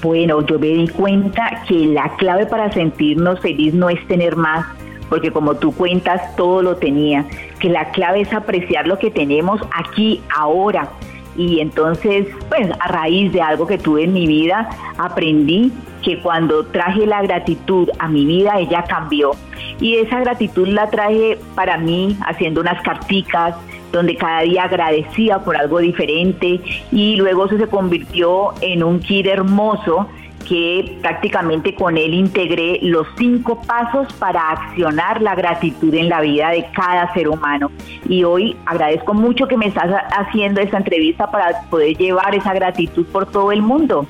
Bueno, 0.04 0.46
yo 0.46 0.60
me 0.60 0.68
di 0.68 0.88
cuenta 0.90 1.64
que 1.68 1.74
la 1.88 2.16
clave 2.18 2.46
para 2.46 2.72
sentirnos 2.72 3.40
feliz 3.40 3.74
no 3.74 3.90
es 3.90 4.08
tener 4.08 4.36
más, 4.36 4.68
porque 5.10 5.32
como 5.32 5.56
tú 5.56 5.74
cuentas, 5.74 6.36
todo 6.36 6.62
lo 6.62 6.76
tenía, 6.76 7.26
que 7.60 7.70
la 7.70 7.92
clave 7.92 8.22
es 8.22 8.34
apreciar 8.34 8.88
lo 8.88 8.98
que 9.00 9.12
tenemos 9.12 9.62
aquí, 9.74 10.22
ahora. 10.36 10.90
Y 11.36 11.60
entonces, 11.60 12.28
pues 12.50 12.70
a 12.80 12.88
raíz 12.88 13.32
de 13.32 13.42
algo 13.42 13.68
que 13.68 13.78
tuve 13.78 14.04
en 14.04 14.14
mi 14.14 14.26
vida, 14.26 14.70
aprendí 14.98 15.72
que 16.04 16.20
cuando 16.22 16.66
traje 16.66 17.06
la 17.06 17.22
gratitud 17.22 17.90
a 18.00 18.08
mi 18.08 18.26
vida, 18.26 18.60
ella 18.60 18.84
cambió. 18.88 19.32
Y 19.80 19.96
esa 19.96 20.20
gratitud 20.20 20.68
la 20.68 20.90
traje 20.90 21.38
para 21.54 21.78
mí 21.78 22.18
haciendo 22.26 22.62
unas 22.62 22.82
carticas, 22.82 23.56
donde 23.92 24.16
cada 24.16 24.42
día 24.42 24.64
agradecía 24.64 25.40
por 25.40 25.56
algo 25.56 25.80
diferente 25.80 26.60
y 26.92 27.16
luego 27.16 27.46
eso 27.46 27.58
se 27.58 27.68
convirtió 27.68 28.54
en 28.62 28.84
un 28.84 29.00
kit 29.00 29.26
hermoso 29.26 30.08
que 30.48 30.98
prácticamente 31.02 31.76
con 31.76 31.98
él 31.98 32.14
integré 32.14 32.80
los 32.82 33.06
cinco 33.18 33.62
pasos 33.62 34.12
para 34.14 34.52
accionar 34.52 35.22
la 35.22 35.36
gratitud 35.36 35.94
en 35.94 36.10
la 36.10 36.22
vida 36.22 36.50
de 36.50 36.66
cada 36.74 37.14
ser 37.14 37.28
humano. 37.28 37.70
Y 38.08 38.24
hoy 38.24 38.56
agradezco 38.66 39.14
mucho 39.14 39.48
que 39.48 39.58
me 39.58 39.68
estás 39.68 39.92
haciendo 40.16 40.62
esta 40.62 40.78
entrevista 40.78 41.30
para 41.30 41.62
poder 41.70 41.98
llevar 41.98 42.34
esa 42.34 42.54
gratitud 42.54 43.06
por 43.08 43.26
todo 43.26 43.52
el 43.52 43.62
mundo. 43.62 44.08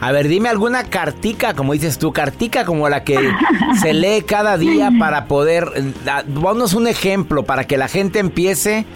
A 0.00 0.12
ver, 0.12 0.28
dime 0.28 0.48
alguna 0.48 0.84
cartica, 0.84 1.52
como 1.54 1.74
dices 1.74 1.98
tú, 1.98 2.10
cartica 2.10 2.64
como 2.64 2.88
la 2.88 3.04
que 3.04 3.18
se 3.80 3.92
lee 3.92 4.22
cada 4.26 4.56
día 4.56 4.90
para 4.98 5.26
poder... 5.26 5.66
Ponos 6.40 6.74
un 6.74 6.88
ejemplo 6.88 7.44
para 7.44 7.64
que 7.64 7.76
la 7.76 7.86
gente 7.86 8.18
empiece, 8.18 8.86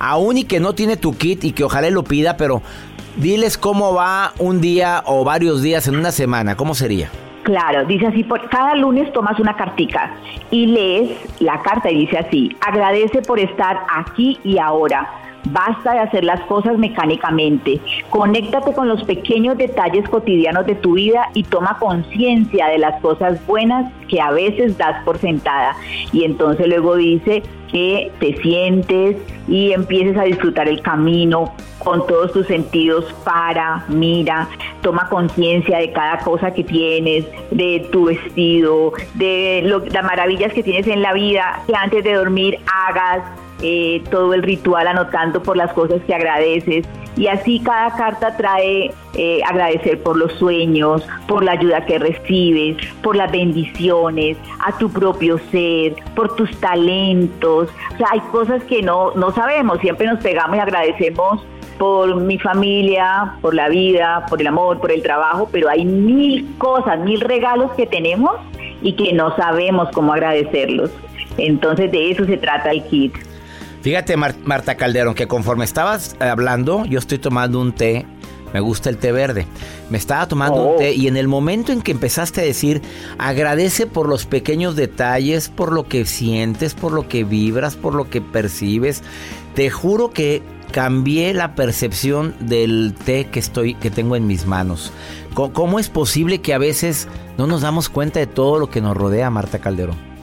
aún 0.00 0.38
y 0.38 0.44
que 0.44 0.58
no 0.58 0.74
tiene 0.74 0.96
tu 0.96 1.16
kit 1.16 1.44
y 1.44 1.52
que 1.52 1.64
ojalá 1.64 1.88
lo 1.90 2.02
pida, 2.02 2.36
pero 2.36 2.60
Diles 3.18 3.58
cómo 3.58 3.94
va 3.94 4.32
un 4.38 4.60
día 4.60 5.02
o 5.04 5.24
varios 5.24 5.60
días 5.60 5.88
en 5.88 5.96
una 5.96 6.12
semana, 6.12 6.56
¿cómo 6.56 6.76
sería? 6.76 7.10
Claro, 7.42 7.84
dice 7.84 8.06
así, 8.06 8.22
por 8.22 8.48
cada 8.48 8.76
lunes 8.76 9.12
tomas 9.12 9.40
una 9.40 9.56
cartica 9.56 10.12
y 10.52 10.66
lees 10.66 11.10
la 11.40 11.60
carta 11.62 11.90
y 11.90 12.06
dice 12.06 12.16
así, 12.16 12.56
agradece 12.60 13.22
por 13.22 13.40
estar 13.40 13.80
aquí 13.92 14.38
y 14.44 14.58
ahora. 14.58 15.10
Basta 15.50 15.92
de 15.92 16.00
hacer 16.00 16.24
las 16.24 16.40
cosas 16.42 16.78
mecánicamente. 16.78 17.80
Conéctate 18.10 18.72
con 18.72 18.88
los 18.88 19.02
pequeños 19.04 19.56
detalles 19.56 20.08
cotidianos 20.08 20.66
de 20.66 20.74
tu 20.74 20.94
vida 20.94 21.28
y 21.34 21.42
toma 21.42 21.78
conciencia 21.78 22.68
de 22.68 22.78
las 22.78 23.00
cosas 23.00 23.44
buenas 23.46 23.92
que 24.08 24.20
a 24.20 24.30
veces 24.30 24.76
das 24.78 25.02
por 25.04 25.18
sentada. 25.18 25.76
Y 26.12 26.24
entonces 26.24 26.66
luego 26.66 26.96
dice 26.96 27.42
que 27.70 28.10
te 28.18 28.36
sientes 28.40 29.16
y 29.46 29.72
empieces 29.72 30.16
a 30.16 30.24
disfrutar 30.24 30.68
el 30.68 30.80
camino, 30.82 31.52
con 31.78 32.06
todos 32.06 32.32
tus 32.32 32.46
sentidos, 32.46 33.04
para, 33.24 33.84
mira, 33.88 34.48
toma 34.82 35.08
conciencia 35.08 35.78
de 35.78 35.92
cada 35.92 36.18
cosa 36.18 36.52
que 36.52 36.64
tienes, 36.64 37.24
de 37.50 37.88
tu 37.92 38.06
vestido, 38.06 38.92
de 39.14 39.62
las 39.64 40.04
maravillas 40.04 40.52
que 40.52 40.62
tienes 40.62 40.86
en 40.86 41.02
la 41.02 41.12
vida, 41.12 41.62
que 41.66 41.74
antes 41.74 42.04
de 42.04 42.14
dormir 42.14 42.58
hagas 42.66 43.22
eh, 43.62 44.02
todo 44.10 44.34
el 44.34 44.42
ritual 44.42 44.86
anotando 44.86 45.42
por 45.42 45.56
las 45.56 45.72
cosas 45.72 46.00
que 46.06 46.14
agradeces. 46.14 46.86
Y 47.16 47.26
así 47.26 47.60
cada 47.60 47.96
carta 47.96 48.36
trae 48.36 48.92
eh, 49.14 49.40
agradecer 49.44 50.00
por 50.02 50.16
los 50.16 50.32
sueños, 50.34 51.04
por 51.26 51.42
la 51.42 51.52
ayuda 51.52 51.84
que 51.84 51.98
recibes, 51.98 52.76
por 53.02 53.16
las 53.16 53.32
bendiciones, 53.32 54.36
a 54.64 54.78
tu 54.78 54.88
propio 54.88 55.38
ser, 55.50 55.96
por 56.14 56.36
tus 56.36 56.56
talentos. 56.60 57.68
O 57.94 57.96
sea, 57.96 58.06
hay 58.12 58.20
cosas 58.30 58.62
que 58.64 58.82
no, 58.82 59.12
no 59.14 59.32
sabemos, 59.32 59.80
siempre 59.80 60.06
nos 60.06 60.20
pegamos 60.20 60.56
y 60.56 60.60
agradecemos 60.60 61.44
por 61.78 62.16
mi 62.16 62.38
familia, 62.38 63.34
por 63.40 63.54
la 63.54 63.68
vida, 63.68 64.26
por 64.28 64.40
el 64.40 64.46
amor, 64.48 64.80
por 64.80 64.92
el 64.92 65.02
trabajo, 65.02 65.48
pero 65.50 65.68
hay 65.68 65.84
mil 65.84 66.56
cosas, 66.58 66.98
mil 67.00 67.20
regalos 67.20 67.72
que 67.72 67.86
tenemos 67.86 68.32
y 68.82 68.92
que 68.92 69.12
no 69.12 69.34
sabemos 69.36 69.88
cómo 69.92 70.12
agradecerlos. 70.12 70.90
Entonces 71.36 71.90
de 71.90 72.10
eso 72.10 72.24
se 72.26 72.36
trata 72.36 72.70
el 72.70 72.84
kit. 72.84 73.14
Fíjate 73.88 74.18
Marta 74.18 74.74
Calderón, 74.74 75.14
que 75.14 75.26
conforme 75.26 75.64
estabas 75.64 76.14
hablando, 76.20 76.84
yo 76.84 76.98
estoy 76.98 77.16
tomando 77.16 77.58
un 77.58 77.72
té, 77.72 78.04
me 78.52 78.60
gusta 78.60 78.90
el 78.90 78.98
té 78.98 79.12
verde, 79.12 79.46
me 79.88 79.96
estaba 79.96 80.28
tomando 80.28 80.62
un 80.62 80.74
oh. 80.74 80.76
té 80.76 80.92
y 80.92 81.08
en 81.08 81.16
el 81.16 81.26
momento 81.26 81.72
en 81.72 81.80
que 81.80 81.92
empezaste 81.92 82.42
a 82.42 82.44
decir, 82.44 82.82
agradece 83.16 83.86
por 83.86 84.06
los 84.06 84.26
pequeños 84.26 84.76
detalles, 84.76 85.48
por 85.48 85.72
lo 85.72 85.88
que 85.88 86.04
sientes, 86.04 86.74
por 86.74 86.92
lo 86.92 87.08
que 87.08 87.24
vibras, 87.24 87.76
por 87.76 87.94
lo 87.94 88.10
que 88.10 88.20
percibes, 88.20 89.02
te 89.54 89.70
juro 89.70 90.10
que 90.10 90.42
cambié 90.70 91.32
la 91.32 91.54
percepción 91.54 92.34
del 92.40 92.94
té 93.06 93.28
que 93.28 93.40
estoy 93.40 93.72
que 93.72 93.90
tengo 93.90 94.16
en 94.16 94.26
mis 94.26 94.44
manos. 94.44 94.92
¿Cómo 95.32 95.78
es 95.78 95.88
posible 95.88 96.42
que 96.42 96.52
a 96.52 96.58
veces 96.58 97.08
no 97.38 97.46
nos 97.46 97.62
damos 97.62 97.88
cuenta 97.88 98.20
de 98.20 98.26
todo 98.26 98.58
lo 98.58 98.68
que 98.68 98.82
nos 98.82 98.94
rodea, 98.94 99.30
Marta 99.30 99.60
Calderón? 99.60 100.17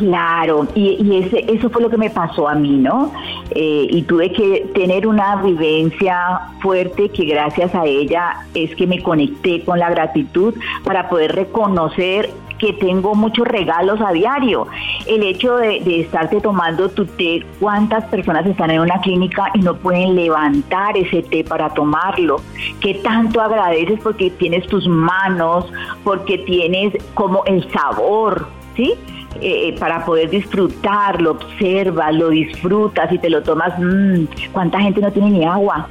Claro, 0.00 0.66
y, 0.74 1.14
ese, 1.14 1.44
eso 1.52 1.68
fue 1.68 1.82
lo 1.82 1.90
que 1.90 1.98
me 1.98 2.08
pasó 2.08 2.48
a 2.48 2.54
mí, 2.54 2.78
¿no? 2.78 3.12
Eh, 3.50 3.86
y 3.90 4.00
tuve 4.04 4.32
que 4.32 4.70
tener 4.74 5.06
una 5.06 5.36
vivencia 5.42 6.40
fuerte 6.62 7.10
que 7.10 7.26
gracias 7.26 7.74
a 7.74 7.84
ella 7.84 8.46
es 8.54 8.74
que 8.76 8.86
me 8.86 9.02
conecté 9.02 9.62
con 9.62 9.78
la 9.78 9.90
gratitud 9.90 10.54
para 10.84 11.10
poder 11.10 11.34
reconocer 11.34 12.30
que 12.58 12.72
tengo 12.72 13.14
muchos 13.14 13.46
regalos 13.46 14.00
a 14.00 14.12
diario. 14.12 14.68
El 15.06 15.22
hecho 15.22 15.58
de, 15.58 16.00
estarte 16.00 16.40
tomando 16.40 16.88
tu 16.88 17.04
té, 17.04 17.44
cuántas 17.60 18.04
personas 18.06 18.46
están 18.46 18.70
en 18.70 18.80
una 18.80 19.02
clínica 19.02 19.50
y 19.52 19.58
no 19.58 19.76
pueden 19.76 20.14
levantar 20.16 20.96
ese 20.96 21.22
té 21.24 21.44
para 21.44 21.68
tomarlo. 21.68 22.40
¿Qué 22.80 22.94
tanto 22.94 23.42
agradeces 23.42 24.00
porque 24.02 24.30
tienes 24.30 24.66
tus 24.66 24.88
manos, 24.88 25.70
porque 26.04 26.38
tienes 26.38 26.94
como 27.12 27.44
el 27.44 27.70
sabor, 27.70 28.48
¿sí? 28.76 28.94
Eh, 29.40 29.76
para 29.78 30.04
poder 30.04 30.28
disfrutarlo, 30.28 31.32
observas, 31.32 32.14
lo 32.14 32.30
disfrutas 32.30 33.12
y 33.12 33.18
te 33.18 33.30
lo 33.30 33.42
tomas, 33.42 33.72
mmm, 33.78 34.24
¿cuánta 34.52 34.80
gente 34.80 35.00
no 35.00 35.12
tiene 35.12 35.30
ni 35.30 35.44
agua? 35.44 35.88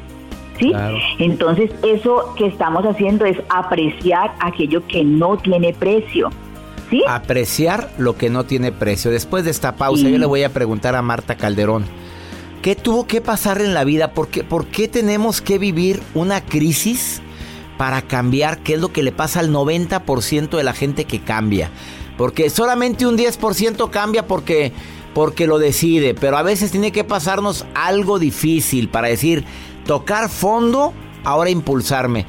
¿Sí? 0.60 0.74
Entonces 1.20 1.72
eso 1.84 2.34
que 2.38 2.48
estamos 2.48 2.86
haciendo 2.86 3.26
es 3.26 3.38
apreciar 3.50 4.34
aquello 4.42 4.86
que 4.88 5.06
no 5.06 5.38
tiene 5.38 5.74
precio. 5.74 6.30
Apreciar 7.08 7.90
lo 7.98 8.18
que 8.18 8.30
no 8.30 8.46
tiene 8.46 8.72
precio. 8.72 9.10
Después 9.10 9.46
de 9.46 9.52
esta 9.52 9.76
pausa, 9.76 10.10
yo 10.10 10.18
le 10.18 10.26
voy 10.26 10.44
a 10.44 10.50
preguntar 10.50 10.96
a 10.96 11.02
Marta 11.02 11.36
Calderón. 11.36 11.86
¿Qué 12.62 12.76
tuvo 12.76 13.08
que 13.08 13.22
pasar 13.22 13.62
en 13.62 13.74
la 13.74 13.84
vida? 13.84 14.12
¿Por 14.12 14.28
qué, 14.28 14.44
¿Por 14.44 14.66
qué 14.66 14.88
tenemos 14.88 15.40
que 15.42 15.58
vivir 15.58 16.02
una 16.14 16.42
crisis 16.42 17.22
para 17.78 18.02
cambiar? 18.02 18.58
¿Qué 18.60 18.74
es 18.74 18.82
lo 18.82 18.92
que 18.92 19.04
le 19.04 19.12
pasa 19.12 19.40
al 19.40 19.52
90% 19.54 20.58
de 20.58 20.64
la 20.64 20.74
gente 20.74 21.06
que 21.06 21.20
cambia? 21.20 21.70
Porque 22.20 22.50
solamente 22.50 23.08
un 23.08 23.18
10% 23.18 23.90
cambia 23.92 24.28
porque, 24.28 24.74
porque 25.14 25.48
lo 25.48 25.58
decide. 25.58 26.14
Pero 26.14 26.36
a 26.36 26.44
veces 26.44 26.70
tiene 26.70 26.92
que 26.92 27.06
pasarnos 27.06 27.66
algo 27.74 28.20
difícil 28.20 28.90
para 28.90 29.08
decir, 29.08 29.46
tocar 29.86 30.28
fondo, 30.28 30.92
ahora 31.24 31.50
impulsarme. 31.50 32.26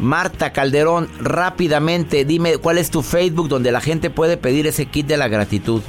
Marta 0.00 0.54
Calderón, 0.54 1.10
rápidamente, 1.20 2.24
dime 2.24 2.56
cuál 2.56 2.78
es 2.78 2.90
tu 2.90 3.02
Facebook 3.02 3.50
donde 3.50 3.70
la 3.70 3.82
gente 3.82 4.08
puede 4.08 4.38
pedir 4.38 4.66
ese 4.66 4.86
kit 4.86 5.06
de 5.06 5.18
la 5.18 5.28
gratitud. 5.28 5.82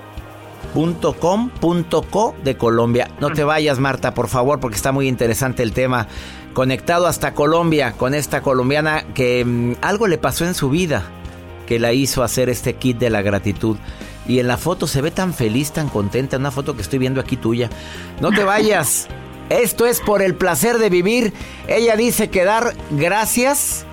.com.co 1.19 2.35
de 2.43 2.57
Colombia. 2.57 3.09
No 3.19 3.29
te 3.29 3.43
vayas, 3.43 3.79
Marta, 3.79 4.13
por 4.13 4.27
favor, 4.27 4.59
porque 4.59 4.75
está 4.75 4.91
muy 4.91 5.07
interesante 5.07 5.63
el 5.63 5.71
tema. 5.71 6.07
Conectado 6.53 7.07
hasta 7.07 7.33
Colombia 7.33 7.93
con 7.93 8.13
esta 8.13 8.41
colombiana 8.41 9.03
que 9.13 9.45
mm, 9.45 9.73
algo 9.81 10.07
le 10.07 10.17
pasó 10.17 10.45
en 10.45 10.53
su 10.53 10.69
vida 10.69 11.03
que 11.67 11.79
la 11.79 11.93
hizo 11.93 12.23
hacer 12.23 12.49
este 12.49 12.75
kit 12.75 12.97
de 12.97 13.09
la 13.09 13.21
gratitud. 13.21 13.77
Y 14.27 14.39
en 14.39 14.47
la 14.47 14.57
foto 14.57 14.87
se 14.87 15.01
ve 15.01 15.11
tan 15.11 15.33
feliz, 15.33 15.71
tan 15.71 15.89
contenta, 15.89 16.37
una 16.37 16.51
foto 16.51 16.75
que 16.75 16.81
estoy 16.81 16.99
viendo 16.99 17.19
aquí 17.19 17.37
tuya. 17.37 17.69
No 18.21 18.31
te 18.31 18.43
vayas. 18.43 19.07
Esto 19.49 19.85
es 19.85 19.99
por 19.99 20.21
el 20.21 20.35
placer 20.35 20.77
de 20.77 20.89
vivir. 20.89 21.33
Ella 21.67 21.95
dice 21.95 22.29
que 22.29 22.45
dar 22.45 22.73
gracias 22.91 23.85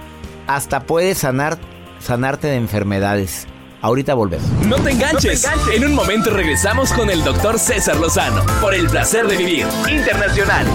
hasta 0.46 0.80
puede 0.80 1.14
sanar, 1.14 1.58
sanarte 2.00 2.48
de 2.48 2.56
enfermedades. 2.56 3.46
Ahorita 3.82 4.14
volvemos. 4.14 4.46
No 4.66 4.76
te 4.76 4.90
enganches. 4.90 5.46
En 5.72 5.84
un 5.84 5.94
momento 5.94 6.30
regresamos 6.30 6.92
con 6.92 7.08
el 7.08 7.24
doctor 7.24 7.58
César 7.58 7.96
Lozano 7.96 8.42
por 8.60 8.74
el 8.74 8.88
placer 8.88 9.26
de 9.26 9.36
vivir 9.36 9.66
internacional. 9.90 10.66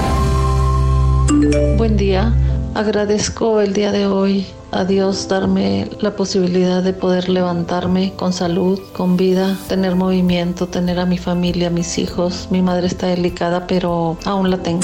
Buen 1.78 1.98
día. 1.98 2.34
Agradezco 2.74 3.62
el 3.62 3.74
día 3.74 3.92
de 3.92 4.06
hoy 4.06 4.46
a 4.72 4.84
Dios 4.84 5.30
darme 5.30 5.88
la 6.02 6.18
posibilidad 6.18 6.84
de 6.84 6.92
poder 6.92 7.30
levantarme 7.30 8.12
con 8.18 8.34
salud, 8.34 8.82
con 8.92 9.16
vida, 9.16 9.56
tener 9.70 9.96
movimiento, 9.96 10.68
tener 10.68 11.00
a 11.00 11.06
mi 11.06 11.18
familia, 11.18 11.68
a 11.68 11.72
mis 11.72 11.98
hijos. 11.98 12.50
Mi 12.52 12.62
madre 12.62 12.88
está 12.88 13.08
delicada, 13.08 13.68
pero 13.68 14.18
aún 14.26 14.50
la 14.50 14.58
tengo. 14.58 14.82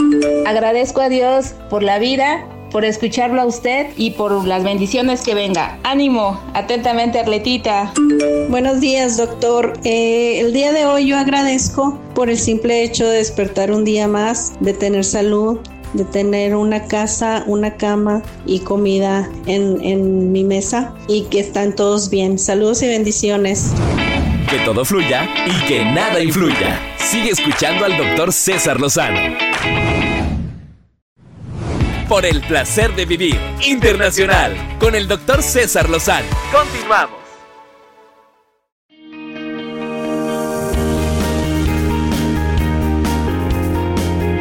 Agradezco 0.47 1.01
a 1.01 1.09
Dios 1.09 1.53
por 1.69 1.83
la 1.83 1.99
vida 1.99 2.45
por 2.71 2.85
escucharlo 2.85 3.41
a 3.41 3.45
usted 3.45 3.87
y 3.97 4.11
por 4.11 4.45
las 4.47 4.63
bendiciones 4.63 5.21
que 5.21 5.35
venga. 5.35 5.77
Ánimo, 5.83 6.39
atentamente 6.53 7.19
Arletita. 7.19 7.93
Buenos 8.49 8.79
días, 8.79 9.17
doctor. 9.17 9.73
Eh, 9.83 10.39
el 10.39 10.53
día 10.53 10.71
de 10.71 10.85
hoy 10.85 11.07
yo 11.07 11.17
agradezco 11.17 11.99
por 12.15 12.29
el 12.29 12.37
simple 12.37 12.83
hecho 12.83 13.05
de 13.07 13.17
despertar 13.17 13.71
un 13.71 13.83
día 13.83 14.07
más, 14.07 14.53
de 14.59 14.73
tener 14.73 15.03
salud, 15.03 15.59
de 15.93 16.05
tener 16.05 16.55
una 16.55 16.85
casa, 16.85 17.43
una 17.47 17.75
cama 17.75 18.21
y 18.45 18.59
comida 18.59 19.29
en, 19.45 19.81
en 19.83 20.31
mi 20.31 20.43
mesa 20.43 20.93
y 21.07 21.23
que 21.23 21.39
están 21.39 21.75
todos 21.75 22.09
bien. 22.09 22.39
Saludos 22.39 22.81
y 22.83 22.87
bendiciones. 22.87 23.71
Que 24.49 24.59
todo 24.59 24.83
fluya 24.85 25.29
y 25.45 25.67
que 25.67 25.85
nada 25.85 26.21
influya. 26.21 26.79
Sigue 26.97 27.31
escuchando 27.31 27.85
al 27.85 27.97
doctor 27.97 28.31
César 28.31 28.79
Lozano 28.79 30.10
por 32.11 32.25
el 32.25 32.41
placer 32.41 32.93
de 32.93 33.05
vivir 33.05 33.39
internacional 33.65 34.53
con 34.81 34.95
el 34.95 35.07
doctor 35.07 35.41
César 35.41 35.89
Lozano. 35.89 36.27
Continuamos. 36.51 37.17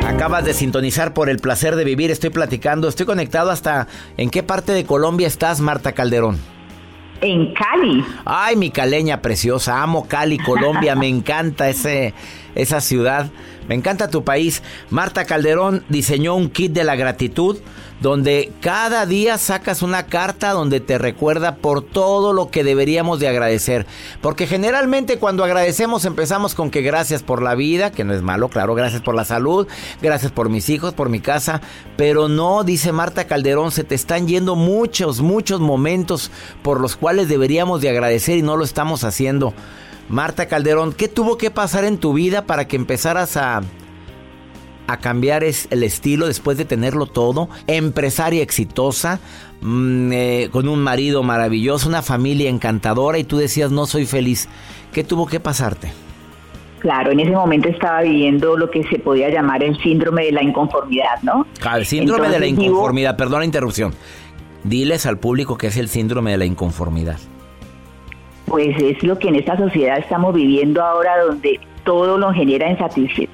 Acabas 0.04 0.44
de 0.44 0.52
sintonizar 0.52 1.14
por 1.14 1.30
el 1.30 1.38
placer 1.38 1.76
de 1.76 1.84
vivir. 1.84 2.10
Estoy 2.10 2.30
platicando, 2.30 2.88
estoy 2.88 3.06
conectado 3.06 3.52
hasta 3.52 3.86
en 4.16 4.30
qué 4.30 4.42
parte 4.42 4.72
de 4.72 4.84
Colombia 4.84 5.28
estás, 5.28 5.60
Marta 5.60 5.92
Calderón. 5.92 6.59
En 7.22 7.52
Cali. 7.52 8.04
Ay, 8.24 8.56
mi 8.56 8.70
caleña 8.70 9.20
preciosa, 9.20 9.82
amo 9.82 10.08
Cali, 10.08 10.38
Colombia, 10.38 10.94
me 10.94 11.06
encanta 11.16 11.68
ese, 11.68 12.14
esa 12.54 12.80
ciudad. 12.80 13.30
Me 13.68 13.74
encanta 13.74 14.08
tu 14.08 14.24
país. 14.24 14.62
Marta 14.88 15.24
Calderón 15.24 15.84
diseñó 15.88 16.34
un 16.34 16.48
kit 16.48 16.72
de 16.72 16.84
la 16.84 16.96
gratitud 16.96 17.58
donde 18.00 18.52
cada 18.60 19.04
día 19.06 19.38
sacas 19.38 19.82
una 19.82 20.06
carta 20.06 20.52
donde 20.52 20.80
te 20.80 20.98
recuerda 20.98 21.56
por 21.56 21.82
todo 21.82 22.32
lo 22.32 22.50
que 22.50 22.64
deberíamos 22.64 23.20
de 23.20 23.28
agradecer. 23.28 23.86
Porque 24.20 24.46
generalmente 24.46 25.18
cuando 25.18 25.44
agradecemos 25.44 26.04
empezamos 26.04 26.54
con 26.54 26.70
que 26.70 26.82
gracias 26.82 27.22
por 27.22 27.42
la 27.42 27.54
vida, 27.54 27.92
que 27.92 28.04
no 28.04 28.14
es 28.14 28.22
malo, 28.22 28.48
claro, 28.48 28.74
gracias 28.74 29.02
por 29.02 29.14
la 29.14 29.24
salud, 29.24 29.68
gracias 30.00 30.32
por 30.32 30.48
mis 30.48 30.68
hijos, 30.70 30.94
por 30.94 31.10
mi 31.10 31.20
casa, 31.20 31.60
pero 31.96 32.28
no, 32.28 32.64
dice 32.64 32.92
Marta 32.92 33.26
Calderón, 33.26 33.70
se 33.70 33.84
te 33.84 33.94
están 33.94 34.26
yendo 34.26 34.56
muchos, 34.56 35.20
muchos 35.20 35.60
momentos 35.60 36.30
por 36.62 36.80
los 36.80 36.96
cuales 36.96 37.28
deberíamos 37.28 37.82
de 37.82 37.90
agradecer 37.90 38.38
y 38.38 38.42
no 38.42 38.56
lo 38.56 38.64
estamos 38.64 39.04
haciendo. 39.04 39.52
Marta 40.08 40.46
Calderón, 40.46 40.92
¿qué 40.92 41.06
tuvo 41.06 41.38
que 41.38 41.50
pasar 41.50 41.84
en 41.84 41.98
tu 41.98 42.12
vida 42.12 42.44
para 42.44 42.66
que 42.66 42.74
empezaras 42.74 43.36
a, 43.36 43.62
a 44.92 44.98
cambiar 44.98 45.44
el 45.44 45.82
estilo 45.82 46.26
después 46.26 46.58
de 46.58 46.64
tenerlo 46.64 47.06
todo? 47.06 47.48
Empresaria 47.66 48.42
exitosa, 48.42 49.20
mm, 49.60 50.12
eh, 50.12 50.48
con 50.50 50.68
un 50.68 50.80
marido 50.82 51.22
maravilloso, 51.22 51.88
una 51.88 52.02
familia 52.02 52.50
encantadora 52.50 53.18
y 53.18 53.24
tú 53.24 53.38
decías 53.38 53.70
no 53.70 53.86
soy 53.86 54.06
feliz. 54.06 54.48
¿Qué 54.92 55.04
tuvo 55.04 55.26
que 55.26 55.40
pasarte? 55.40 55.92
Claro, 56.80 57.12
en 57.12 57.20
ese 57.20 57.32
momento 57.32 57.68
estaba 57.68 58.00
viviendo 58.00 58.56
lo 58.56 58.70
que 58.70 58.82
se 58.84 58.98
podía 58.98 59.28
llamar 59.28 59.62
el 59.62 59.76
síndrome 59.82 60.24
de 60.24 60.32
la 60.32 60.42
inconformidad, 60.42 61.20
¿no? 61.22 61.46
Ah, 61.62 61.76
el 61.76 61.84
síndrome 61.84 62.28
de 62.30 62.40
la 62.40 62.46
inconformidad, 62.46 63.16
perdón 63.16 63.40
la 63.40 63.44
interrupción. 63.44 63.92
Diles 64.64 65.04
al 65.04 65.18
público 65.18 65.58
qué 65.58 65.66
es 65.66 65.76
el 65.76 65.88
síndrome 65.88 66.32
de 66.32 66.38
la 66.38 66.44
inconformidad 66.46 67.18
pues 68.50 68.76
es 68.82 69.00
lo 69.04 69.16
que 69.16 69.28
en 69.28 69.36
esta 69.36 69.56
sociedad 69.56 69.98
estamos 69.98 70.34
viviendo 70.34 70.82
ahora, 70.82 71.22
donde 71.22 71.60
todo 71.84 72.18
lo 72.18 72.32
genera 72.32 72.66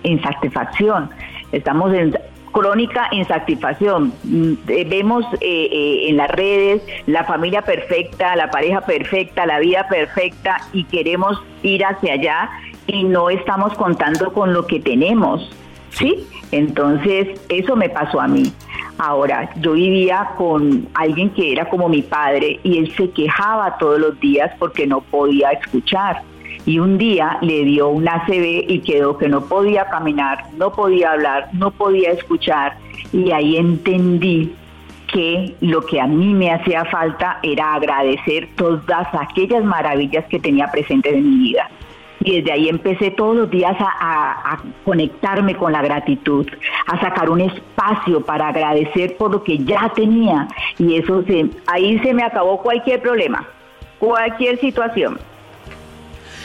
insatisfacción. 0.03 1.09
Estamos 1.57 1.95
en 1.95 2.15
crónica 2.53 3.09
insatisfacción. 3.13 4.13
Mm, 4.25 4.53
eh, 4.69 4.87
vemos 4.89 5.25
eh, 5.41 5.69
eh, 5.73 6.09
en 6.09 6.19
las 6.19 6.31
redes 6.31 6.83
la 7.07 7.25
familia 7.25 7.63
perfecta, 7.63 8.37
la 8.37 8.51
pareja 8.51 8.83
perfecta, 8.83 9.47
la 9.47 9.59
vida 9.59 9.87
perfecta 9.89 10.59
y 10.75 10.85
queremos 10.85 11.43
ir 11.63 11.85
hacia 11.85 12.13
allá 12.13 12.51
y 12.87 13.05
no 13.05 13.31
estamos 13.31 13.73
contando 13.75 14.33
con 14.35 14.53
lo 14.53 14.67
que 14.67 14.81
tenemos. 14.81 15.51
¿Sí? 15.91 16.27
Entonces, 16.53 17.41
eso 17.49 17.75
me 17.75 17.89
pasó 17.89 18.21
a 18.21 18.29
mí. 18.29 18.53
Ahora, 18.99 19.49
yo 19.57 19.73
vivía 19.73 20.33
con 20.37 20.89
alguien 20.93 21.31
que 21.31 21.53
era 21.53 21.71
como 21.71 21.89
mi 21.89 22.03
padre 22.03 22.61
y 22.63 22.77
él 22.77 22.93
se 22.97 23.11
quejaba 23.11 23.79
todos 23.79 23.99
los 23.99 24.21
días 24.21 24.53
porque 24.59 24.87
no 24.87 25.01
podía 25.01 25.51
escuchar. 25.53 26.23
Y 26.67 26.79
un 26.79 26.99
día 26.99 27.39
le 27.41 27.65
dio 27.65 27.89
un 27.89 28.09
ACV 28.09 28.65
y 28.69 28.81
quedó 28.81 29.17
que 29.17 29.29
no 29.29 29.43
podía 29.45 29.87
caminar, 29.87 30.45
no 30.59 30.73
podía 30.73 31.13
hablar, 31.13 31.49
no 31.53 31.71
podía 31.71 32.11
escuchar. 32.11 32.77
Y 33.13 33.31
ahí 33.31 33.57
entendí 33.57 34.53
que 35.07 35.55
lo 35.61 35.81
que 35.83 36.01
a 36.01 36.07
mí 36.07 36.35
me 36.35 36.53
hacía 36.53 36.85
falta 36.85 37.39
era 37.43 37.75
agradecer 37.75 38.49
todas 38.57 39.07
aquellas 39.15 39.65
maravillas 39.65 40.25
que 40.27 40.41
tenía 40.41 40.71
presentes 40.71 41.15
en 41.15 41.39
mi 41.39 41.45
vida 41.51 41.71
y 42.27 42.41
desde 42.41 42.53
ahí 42.53 42.69
empecé 42.69 43.13
todos 43.13 43.37
los 43.37 43.51
días 43.51 43.77
a, 43.79 44.59
conectarme 44.85 45.55
con 45.55 45.73
la 45.73 45.81
gratitud, 45.81 46.47
a 46.87 47.01
sacar 47.01 47.31
un 47.31 47.41
espacio 47.41 48.21
para 48.25 48.49
agradecer 48.49 49.17
por 49.17 49.31
lo 49.31 49.45
que 49.45 49.59
ya 49.59 49.93
tenía 49.95 50.49
y 50.77 50.97
eso 50.97 51.23
se, 51.23 51.47
ahí 51.69 51.99
se 52.01 52.13
me 52.13 52.25
acabó 52.25 52.61
cualquier 52.61 53.01
problema, 53.01 53.47
cualquier 54.01 54.59
situación. 54.59 55.19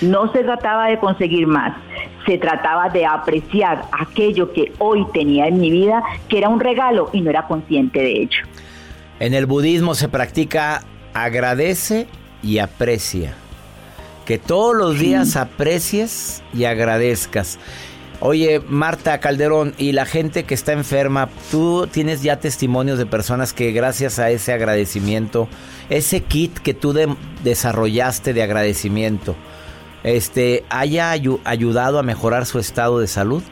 No 0.02 0.32
se 0.32 0.44
trataba 0.44 0.88
de 0.88 0.98
conseguir 0.98 1.46
más, 1.46 1.78
se 2.26 2.38
trataba 2.38 2.90
de 2.90 3.06
apreciar 3.06 3.84
aquello 3.92 4.52
que 4.52 4.72
hoy 4.80 5.06
tenía 5.14 5.48
en 5.48 5.60
mi 5.60 5.70
vida, 5.70 6.04
que 6.28 6.40
era 6.40 6.50
un 6.50 6.60
regalo 6.60 7.10
y 7.14 7.22
no 7.22 7.30
era 7.30 7.48
consciente 7.48 8.00
de 8.00 8.24
ello. 8.24 8.44
En 9.20 9.36
el 9.36 9.46
budismo 9.46 9.94
se 9.94 10.10
practica 10.10 10.84
agradece 11.14 12.08
y 12.42 12.58
aprecia. 12.58 13.34
Que 14.26 14.38
todos 14.38 14.76
los 14.76 15.00
días 15.00 15.36
aprecies 15.36 16.42
y 16.54 16.66
agradezcas. 16.66 17.60
Oye, 18.20 18.62
Marta 18.68 19.20
Calderón, 19.20 19.74
y 19.80 19.94
la 19.94 20.06
gente 20.06 20.44
que 20.44 20.54
está 20.54 20.74
enferma, 20.74 21.28
tú 21.50 21.88
tienes 21.92 22.22
ya 22.22 22.40
testimonios 22.40 23.00
de 23.00 23.08
personas 23.08 23.52
que 23.52 23.72
gracias 23.72 24.20
a 24.20 24.30
ese 24.30 24.54
agradecimiento, 24.54 25.48
ese 25.90 26.22
kit 26.22 26.60
que 26.60 26.76
tú 26.76 26.94
desarrollaste 27.44 28.34
de 28.34 28.44
agradecimiento, 28.44 29.36
este, 30.04 30.64
haya 30.70 31.12
ayudado 31.12 32.00
a 32.00 32.04
mejorar 32.04 32.46
su 32.46 32.60
estado 32.60 33.00
de 33.00 33.08
salud? 33.08 33.44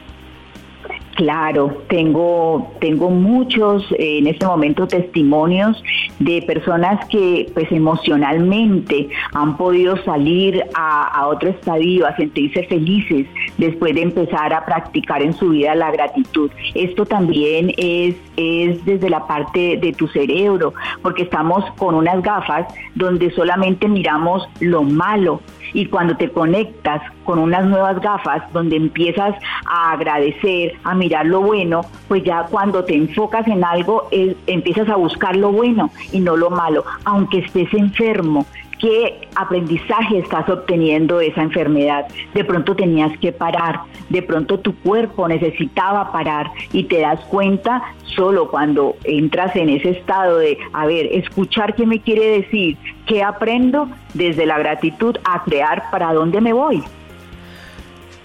Claro, 1.19 1.83
tengo, 1.89 2.71
tengo 2.79 3.09
muchos 3.09 3.83
eh, 3.91 4.19
en 4.19 4.27
este 4.27 4.45
momento 4.45 4.87
testimonios 4.87 5.83
de 6.19 6.41
personas 6.43 7.05
que 7.07 7.51
pues 7.53 7.69
emocionalmente 7.73 9.09
han 9.33 9.57
podido 9.57 10.01
salir 10.05 10.63
a, 10.73 11.27
otro 11.27 11.49
estadio, 11.49 12.07
a 12.07 12.15
sentirse 12.15 12.63
felices 12.67 13.27
después 13.57 13.95
de 13.95 14.03
empezar 14.03 14.53
a 14.53 14.65
practicar 14.65 15.21
en 15.21 15.33
su 15.33 15.49
vida 15.49 15.75
la 15.75 15.91
gratitud. 15.91 16.51
Esto 16.73 17.05
también 17.05 17.73
es, 17.75 18.15
es 18.37 18.85
desde 18.85 19.09
la 19.09 19.27
parte 19.27 19.75
de 19.75 19.91
tu 19.91 20.07
cerebro, 20.07 20.73
porque 21.01 21.23
estamos 21.23 21.65
con 21.77 21.95
unas 21.95 22.23
gafas 22.23 22.65
donde 22.95 23.29
solamente 23.31 23.89
miramos 23.89 24.47
lo 24.61 24.83
malo 24.83 25.41
Y 25.73 25.85
cuando 25.87 26.15
te 26.15 26.29
conectas 26.31 27.01
con 27.23 27.39
unas 27.39 27.65
nuevas 27.65 27.99
gafas 28.01 28.41
donde 28.53 28.75
empiezas 28.75 29.35
a 29.65 29.91
agradecer, 29.91 30.73
a 30.83 30.95
mirar 30.95 31.25
lo 31.25 31.41
bueno, 31.41 31.81
pues 32.07 32.23
ya 32.23 32.43
cuando 32.49 32.83
te 32.83 32.95
enfocas 32.95 33.47
en 33.47 33.63
algo, 33.63 34.07
empiezas 34.47 34.89
a 34.89 34.95
buscar 34.95 35.35
lo 35.35 35.51
bueno 35.51 35.91
y 36.11 36.19
no 36.19 36.35
lo 36.35 36.49
malo, 36.49 36.83
aunque 37.05 37.39
estés 37.39 37.73
enfermo, 37.73 38.45
qué 38.79 39.27
aprendizaje 39.35 40.19
estás 40.19 40.49
obteniendo 40.49 41.17
de 41.17 41.27
esa 41.27 41.41
enfermedad. 41.41 42.07
De 42.33 42.43
pronto 42.43 42.75
tenías 42.75 43.17
que 43.19 43.31
parar, 43.31 43.81
de 44.09 44.21
pronto 44.21 44.59
tu 44.59 44.75
cuerpo 44.79 45.27
necesitaba 45.27 46.11
parar 46.11 46.47
y 46.71 46.85
te 46.85 47.01
das 47.01 47.19
cuenta 47.25 47.81
solo 48.15 48.49
cuando 48.49 48.95
entras 49.03 49.55
en 49.55 49.69
ese 49.69 49.91
estado 49.91 50.37
de, 50.39 50.57
a 50.73 50.85
ver, 50.85 51.07
escuchar 51.11 51.75
qué 51.75 51.85
me 51.85 52.01
quiere 52.01 52.41
decir, 52.41 52.77
qué 53.05 53.23
aprendo 53.23 53.89
desde 54.13 54.45
la 54.45 54.57
gratitud 54.57 55.17
a 55.23 55.43
crear 55.43 55.83
para 55.91 56.13
dónde 56.13 56.41
me 56.41 56.53
voy. 56.53 56.83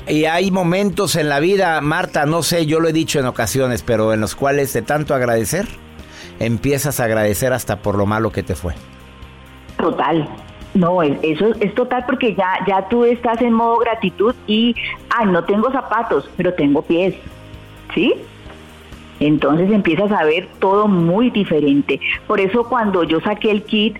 Y 0.07 0.27
hay 0.27 0.51
momentos 0.51 1.17
en 1.17 1.31
la 1.31 1.41
vida, 1.41 1.81
Marta, 1.81 2.27
no 2.27 2.43
sé, 2.43 2.67
yo 2.67 2.79
lo 2.79 2.89
he 2.89 2.93
dicho 2.93 3.19
en 3.19 3.27
ocasiones, 3.27 3.83
pero 3.83 4.13
en 4.13 4.21
los 4.21 4.35
cuales 4.35 4.73
de 4.75 4.83
tanto 4.83 5.15
agradecer, 5.15 5.67
empiezas 6.41 7.01
a 7.01 7.05
agradecer 7.05 7.55
hasta 7.55 7.77
por 7.77 7.97
lo 7.97 8.05
malo 8.05 8.31
que 8.31 8.43
te 8.43 8.55
fue. 8.55 8.75
Total. 9.79 10.29
No, 10.75 11.03
eso 11.03 11.53
es 11.61 11.75
total 11.75 12.05
porque 12.05 12.35
ya, 12.35 12.59
ya 12.67 12.89
tú 12.89 13.05
estás 13.05 13.41
en 13.41 13.53
modo 13.53 13.79
gratitud 13.79 14.35
y, 14.47 14.75
ay, 15.11 15.27
no 15.27 15.45
tengo 15.45 15.71
zapatos, 15.71 16.29
pero 16.37 16.53
tengo 16.55 16.83
pies. 16.83 17.15
¿Sí? 17.95 18.13
Entonces 19.21 19.71
empiezas 19.71 20.11
a 20.11 20.25
ver 20.25 20.49
todo 20.59 20.89
muy 20.89 21.31
diferente. 21.31 22.01
Por 22.27 22.41
eso 22.41 22.65
cuando 22.69 23.05
yo 23.05 23.21
saqué 23.21 23.53
el 23.53 23.63
kit, 23.63 23.97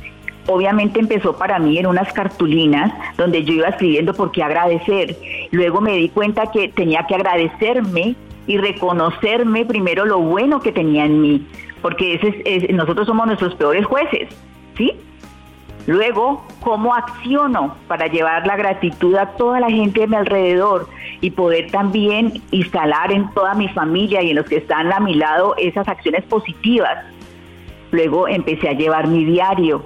obviamente 0.49 0.99
empezó 0.99 1.37
para 1.37 1.59
mí 1.59 1.79
en 1.79 1.87
unas 1.87 2.13
cartulinas 2.13 2.93
donde 3.17 3.45
yo 3.45 3.55
iba 3.55 3.69
escribiendo 3.69 4.13
por 4.13 4.33
qué 4.33 4.43
agradecer. 4.43 5.17
Luego 5.53 5.81
me 5.81 5.97
di 5.97 6.09
cuenta 6.09 6.51
que 6.51 6.69
tenía 6.69 7.07
que 7.07 7.15
agradecerme 7.15 8.17
y 8.47 8.59
reconocerme 8.59 9.65
primero 9.65 10.05
lo 10.05 10.19
bueno 10.19 10.61
que 10.61 10.73
tenía 10.73 11.07
en 11.07 11.21
mí, 11.21 11.47
porque 11.81 12.15
ese 12.15 12.43
es, 12.45 12.71
nosotros 12.75 13.07
somos 13.07 13.27
nuestros 13.27 13.55
peores 13.55 13.87
jueces, 13.87 14.29
¿sí? 14.77 14.93
Luego, 15.87 16.43
¿cómo 16.61 16.95
acciono 16.95 17.77
para 17.89 18.07
llevar 18.07 18.47
la 18.47 18.57
gratitud 18.57 19.15
a 19.17 19.27
toda 19.33 19.61
la 19.61 19.69
gente 19.69 20.01
de 20.01 20.07
mi 20.07 20.17
alrededor 20.17 20.89
y 21.21 21.31
poder 21.31 21.71
también 21.71 22.41
instalar 22.53 23.13
en 23.13 23.31
toda 23.33 23.55
mi 23.55 23.69
familia 23.69 24.23
y 24.23 24.31
en 24.31 24.37
los 24.37 24.47
que 24.47 24.57
están 24.57 24.93
a 24.93 25.01
mi 25.01 25.15
lado 25.15 25.55
esas 25.59 25.87
acciones 25.87 26.25
positivas? 26.25 27.05
Luego 27.91 28.29
empecé 28.29 28.69
a 28.71 28.73
llevar 28.73 29.09
mi 29.09 29.27
diario 29.27 29.85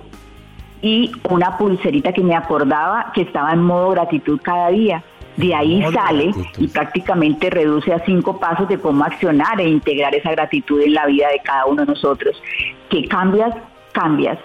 y 0.80 1.11
una 1.28 1.58
pulserita 1.58 2.12
que 2.12 2.22
me 2.22 2.37
acordaba 2.37 3.11
que 3.12 3.22
estaba 3.22 3.52
en 3.52 3.62
modo 3.62 3.90
gratitud 3.90 4.40
cada 4.40 4.68
día. 4.68 5.02
De 5.37 5.54
ahí 5.54 5.84
sale 5.92 6.32
y 6.58 6.66
prácticamente 6.66 7.48
reduce 7.50 7.92
a 7.92 8.04
cinco 8.04 8.38
pasos 8.40 8.68
de 8.68 8.78
cómo 8.78 9.04
accionar 9.04 9.61
e 9.61 9.68
integrar 9.68 10.12
esa 10.14 10.32
gratitud 10.32 10.80
en 10.80 10.94
la 10.94 11.06
vida 11.06 11.28
de 11.28 11.40
cada 11.40 11.66
uno 11.66 11.82
de 11.82 11.87
nosotros. 11.87 12.40
Que 12.88 13.06
cambias, 13.06 13.54
cambias 13.92 14.38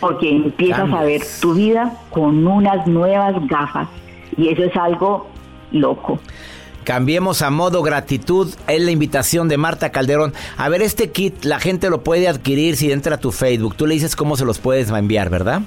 porque 0.00 0.30
empiezas 0.30 0.90
a 0.92 1.02
ver 1.02 1.22
tu 1.40 1.54
vida 1.54 1.92
con 2.10 2.46
unas 2.46 2.86
nuevas 2.86 3.34
gafas 3.46 3.88
y 4.36 4.48
eso 4.48 4.64
es 4.64 4.76
algo 4.76 5.28
loco. 5.70 6.18
Cambiemos 6.84 7.42
a 7.42 7.50
modo 7.50 7.82
gratitud. 7.82 8.52
Es 8.66 8.82
la 8.82 8.90
invitación 8.90 9.48
de 9.48 9.58
Marta 9.58 9.92
Calderón. 9.92 10.32
A 10.56 10.68
ver, 10.68 10.82
este 10.82 11.10
kit 11.10 11.44
la 11.44 11.60
gente 11.60 11.90
lo 11.90 12.02
puede 12.02 12.26
adquirir 12.26 12.76
si 12.76 12.90
entra 12.90 13.16
a 13.16 13.18
tu 13.18 13.32
Facebook. 13.32 13.76
Tú 13.76 13.86
le 13.86 13.94
dices 13.94 14.16
cómo 14.16 14.36
se 14.36 14.44
los 14.44 14.58
puedes 14.58 14.90
enviar, 14.90 15.28
¿verdad? 15.28 15.62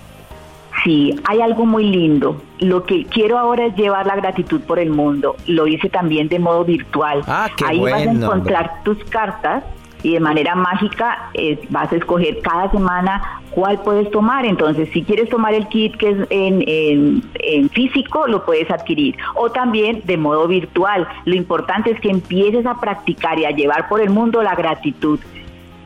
Sí, 0.83 1.15
hay 1.25 1.39
algo 1.39 1.65
muy 1.65 1.85
lindo. 1.85 2.41
Lo 2.59 2.83
que 2.83 3.05
quiero 3.05 3.37
ahora 3.37 3.67
es 3.67 3.75
llevar 3.75 4.07
la 4.07 4.15
gratitud 4.15 4.61
por 4.61 4.79
el 4.79 4.89
mundo. 4.89 5.35
Lo 5.45 5.67
hice 5.67 5.87
también 5.87 6.27
de 6.27 6.39
modo 6.39 6.65
virtual. 6.65 7.21
Ah, 7.27 7.49
qué 7.55 7.63
Ahí 7.65 7.79
vas 7.79 7.93
a 7.93 8.03
encontrar 8.03 8.83
tus 8.83 8.97
cartas 9.05 9.63
y 10.03 10.13
de 10.13 10.19
manera 10.19 10.53
mágica 10.53 11.29
eh, 11.33 11.59
vas 11.69 11.91
a 11.91 11.95
escoger 11.95 12.41
cada 12.41 12.69
semana 12.71 13.41
cuál 13.51 13.81
puedes 13.81 14.11
tomar. 14.11 14.45
Entonces, 14.45 14.89
si 14.93 15.03
quieres 15.03 15.29
tomar 15.29 15.53
el 15.53 15.67
kit 15.69 15.95
que 15.97 16.09
es 16.09 16.17
en, 16.29 17.23
en, 17.35 17.69
físico, 17.69 18.27
lo 18.27 18.45
puedes 18.45 18.69
adquirir. 18.69 19.15
O 19.35 19.49
también 19.49 20.01
de 20.05 20.17
modo 20.17 20.47
virtual. 20.47 21.07
Lo 21.25 21.35
importante 21.35 21.91
es 21.91 21.99
que 21.99 22.09
empieces 22.09 22.65
a 22.65 22.79
practicar 22.79 23.39
y 23.39 23.45
a 23.45 23.51
llevar 23.51 23.87
por 23.87 24.01
el 24.01 24.09
mundo 24.09 24.43
la 24.43 24.55
gratitud. 24.55 25.19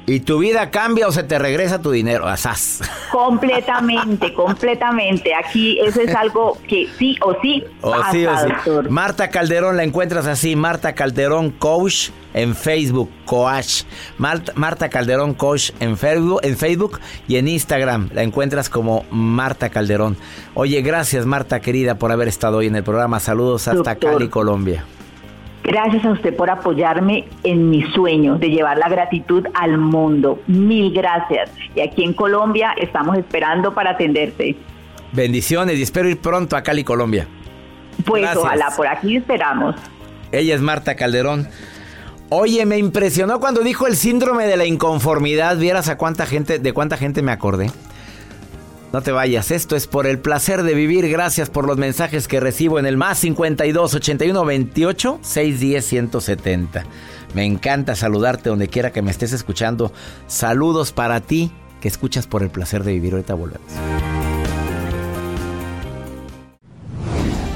¿Y 0.09 0.21
tu 0.21 0.39
vida 0.39 0.71
cambia 0.71 1.05
o 1.05 1.11
se 1.11 1.23
te 1.23 1.37
regresa 1.37 1.81
tu 1.81 1.91
dinero? 1.91 2.27
Asaz. 2.27 2.81
Completamente, 3.11 4.33
completamente. 4.35 5.35
Aquí 5.35 5.77
eso 5.81 5.99
es 5.99 6.15
algo 6.15 6.57
que 6.65 6.87
sí 6.97 7.17
o 7.21 7.35
sí 7.41 7.65
sí, 8.11 8.25
Marta 8.89 9.29
Calderón 9.29 9.77
la 9.77 9.83
encuentras 9.83 10.25
así, 10.27 10.55
Marta 10.55 10.93
Calderón 10.93 11.51
Coach 11.51 12.09
en 12.37 12.55
Facebook, 12.55 13.09
Coach. 13.25 13.83
Marta, 14.17 14.89
Calderón 14.89 15.33
Coach 15.33 15.71
en 15.79 15.97
Facebook, 15.97 16.39
en 16.43 16.55
Facebook 16.55 16.99
y 17.27 17.37
en 17.37 17.47
Instagram 17.47 18.09
la 18.13 18.23
encuentras 18.23 18.69
como 18.69 19.05
Marta 19.09 19.69
Calderón. 19.69 20.15
Oye, 20.53 20.81
gracias 20.81 21.25
Marta 21.25 21.59
querida 21.59 21.95
por 21.95 22.11
haber 22.11 22.27
estado 22.27 22.57
hoy 22.57 22.67
en 22.67 22.75
el 22.75 22.83
programa. 22.83 23.19
Saludos 23.19 23.67
hasta 23.67 23.95
Cali, 23.95 24.29
Colombia. 24.29 24.85
Gracias 25.63 26.05
a 26.05 26.11
usted 26.11 26.35
por 26.35 26.49
apoyarme 26.49 27.27
en 27.43 27.69
mi 27.69 27.83
sueño 27.91 28.37
de 28.37 28.49
llevar 28.49 28.77
la 28.77 28.87
gratitud 28.87 29.45
al 29.53 29.77
mundo. 29.77 30.39
Mil 30.47 30.93
gracias. 30.93 31.49
Y 31.75 31.81
aquí 31.81 32.03
en 32.03 32.13
Colombia 32.13 32.73
estamos 32.79 33.17
esperando 33.17 33.73
para 33.73 33.91
atenderte. 33.91 34.55
Bendiciones 35.11 35.77
y 35.77 35.81
espero 35.81 36.07
ir 36.07 36.19
pronto 36.19 36.55
a 36.55 36.61
Cali, 36.61 36.83
Colombia. 36.83 37.27
Pues 38.05 38.33
ojalá, 38.35 38.67
por 38.77 38.87
aquí 38.87 39.17
esperamos. 39.17 39.75
Ella 40.31 40.55
es 40.55 40.61
Marta 40.61 40.95
Calderón. 40.95 41.49
Oye, 42.29 42.65
me 42.65 42.77
impresionó 42.77 43.39
cuando 43.39 43.61
dijo 43.61 43.87
el 43.87 43.95
síndrome 43.95 44.47
de 44.47 44.57
la 44.57 44.65
inconformidad. 44.65 45.57
Vieras 45.57 45.87
a 45.87 45.97
cuánta 45.97 46.25
gente, 46.25 46.59
de 46.59 46.73
cuánta 46.73 46.97
gente 46.97 47.21
me 47.21 47.31
acordé. 47.31 47.71
No 48.91 49.01
te 49.01 49.11
vayas, 49.11 49.51
esto 49.51 49.75
es 49.75 49.87
por 49.87 50.07
el 50.07 50.19
placer 50.19 50.63
de 50.63 50.73
vivir. 50.73 51.09
Gracias 51.09 51.49
por 51.49 51.67
los 51.67 51.77
mensajes 51.77 52.27
que 52.27 52.39
recibo 52.39 52.79
en 52.79 52.85
el 52.85 52.97
más 52.97 53.19
52 53.19 53.93
81 53.93 54.45
28 54.45 55.19
610 55.21 55.85
170. 55.85 56.83
Me 57.33 57.45
encanta 57.45 57.95
saludarte 57.95 58.49
donde 58.49 58.67
quiera 58.67 58.91
que 58.91 59.01
me 59.01 59.11
estés 59.11 59.33
escuchando. 59.33 59.91
Saludos 60.27 60.91
para 60.91 61.21
ti 61.21 61.51
que 61.81 61.87
escuchas 61.87 62.27
por 62.27 62.43
el 62.43 62.49
placer 62.49 62.83
de 62.83 62.93
vivir. 62.93 63.13
Ahorita 63.13 63.35
volvemos. 63.35 64.16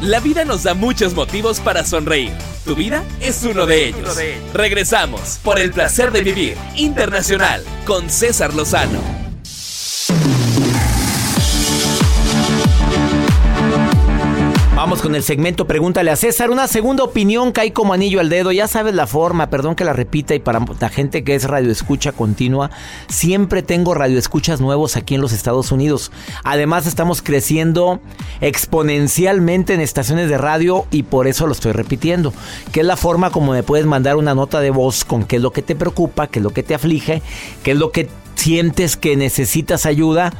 La 0.02 0.20
vida 0.20 0.46
nos 0.46 0.64
da 0.64 0.74
muchos 0.74 1.14
motivos 1.14 1.60
para 1.60 1.86
sonreír. 1.86 2.32
Tu 2.66 2.76
vida 2.76 3.04
es 3.20 3.44
uno 3.44 3.68
de 3.68 3.90
ellos. 3.90 4.18
Regresamos 4.52 5.40
por 5.44 5.60
el 5.60 5.72
placer 5.72 6.12
de 6.12 6.24
vivir 6.24 6.58
internacional 6.76 7.64
con 7.86 8.10
César 8.10 8.56
Lozano. 8.56 9.21
Con 15.02 15.16
el 15.16 15.24
segmento 15.24 15.66
Pregúntale 15.66 16.12
a 16.12 16.16
César. 16.16 16.52
Una 16.52 16.68
segunda 16.68 17.04
opinión 17.04 17.52
cae 17.52 17.74
como 17.74 17.94
anillo 17.94 18.20
al 18.20 18.30
dedo. 18.30 18.52
Ya 18.52 18.68
sabes 18.68 18.94
la 18.94 19.08
forma, 19.08 19.50
perdón 19.50 19.74
que 19.74 19.84
la 19.84 19.94
repita. 19.94 20.36
Y 20.36 20.40
para 20.40 20.64
la 20.80 20.90
gente 20.90 21.24
que 21.24 21.34
es 21.34 21.46
radioescucha 21.46 22.12
continua, 22.12 22.70
siempre 23.08 23.64
tengo 23.64 23.96
radioescuchas 23.96 24.62
nuevos 24.62 24.98
aquí 24.98 25.16
en 25.16 25.22
los 25.22 25.34
Estados 25.34 25.72
Unidos. 25.72 26.12
Además, 26.44 26.86
estamos 26.86 27.24
creciendo 27.24 28.00
exponencialmente 28.42 29.74
en 29.74 29.82
estaciones 29.82 30.30
de 30.30 30.38
radio 30.38 30.86
y 30.92 31.02
por 31.02 31.26
eso 31.26 31.48
lo 31.48 31.54
estoy 31.54 31.72
repitiendo. 31.72 32.32
Que 32.72 32.82
es 32.82 32.86
la 32.86 32.96
forma 32.96 33.32
como 33.32 33.54
me 33.54 33.64
puedes 33.64 33.88
mandar 33.88 34.18
una 34.18 34.36
nota 34.36 34.60
de 34.60 34.70
voz 34.70 35.04
con 35.04 35.24
qué 35.24 35.38
es 35.38 35.42
lo 35.42 35.52
que 35.52 35.64
te 35.64 35.76
preocupa, 35.76 36.28
qué 36.28 36.38
es 36.38 36.44
lo 36.44 36.52
que 36.52 36.62
te 36.62 36.76
aflige, 36.76 37.24
qué 37.64 37.72
es 37.72 37.78
lo 37.78 37.92
que 37.92 38.08
sientes 38.36 38.98
que 38.98 39.16
necesitas 39.16 39.88
ayuda 39.88 40.32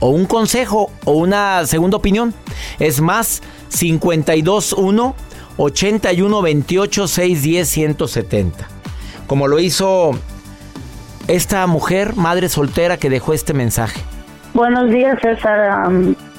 o 0.00 0.10
un 0.10 0.26
consejo 0.26 0.90
o 1.04 1.12
una 1.12 1.64
segunda 1.66 1.96
opinión. 1.96 2.34
Es 2.78 3.00
más 3.00 3.42
521 3.76 5.14
81 5.56 6.42
28 6.42 7.08
610 7.08 7.68
170. 7.68 8.68
Como 9.26 9.48
lo 9.48 9.58
hizo 9.58 10.12
esta 11.28 11.66
mujer, 11.66 12.14
madre 12.16 12.48
soltera, 12.48 12.96
que 12.96 13.10
dejó 13.10 13.32
este 13.32 13.52
mensaje. 13.52 14.00
Buenos 14.54 14.90
días, 14.90 15.18
César. 15.20 15.88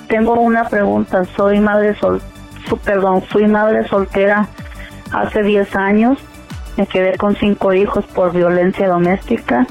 tengo 0.07 0.33
una 0.33 0.69
pregunta. 0.69 1.25
Soy 1.35 1.59
madre 1.59 1.95
sol, 1.99 2.21
perdón, 2.83 3.23
fui 3.23 3.47
madre 3.47 3.87
soltera 3.87 4.47
hace 5.11 5.43
10 5.43 5.75
años. 5.75 6.17
Me 6.77 6.85
quedé 6.85 7.17
con 7.17 7.35
cinco 7.35 7.73
hijos 7.73 8.05
por 8.05 8.33
violencia 8.33 8.87
doméstica. 8.87 9.65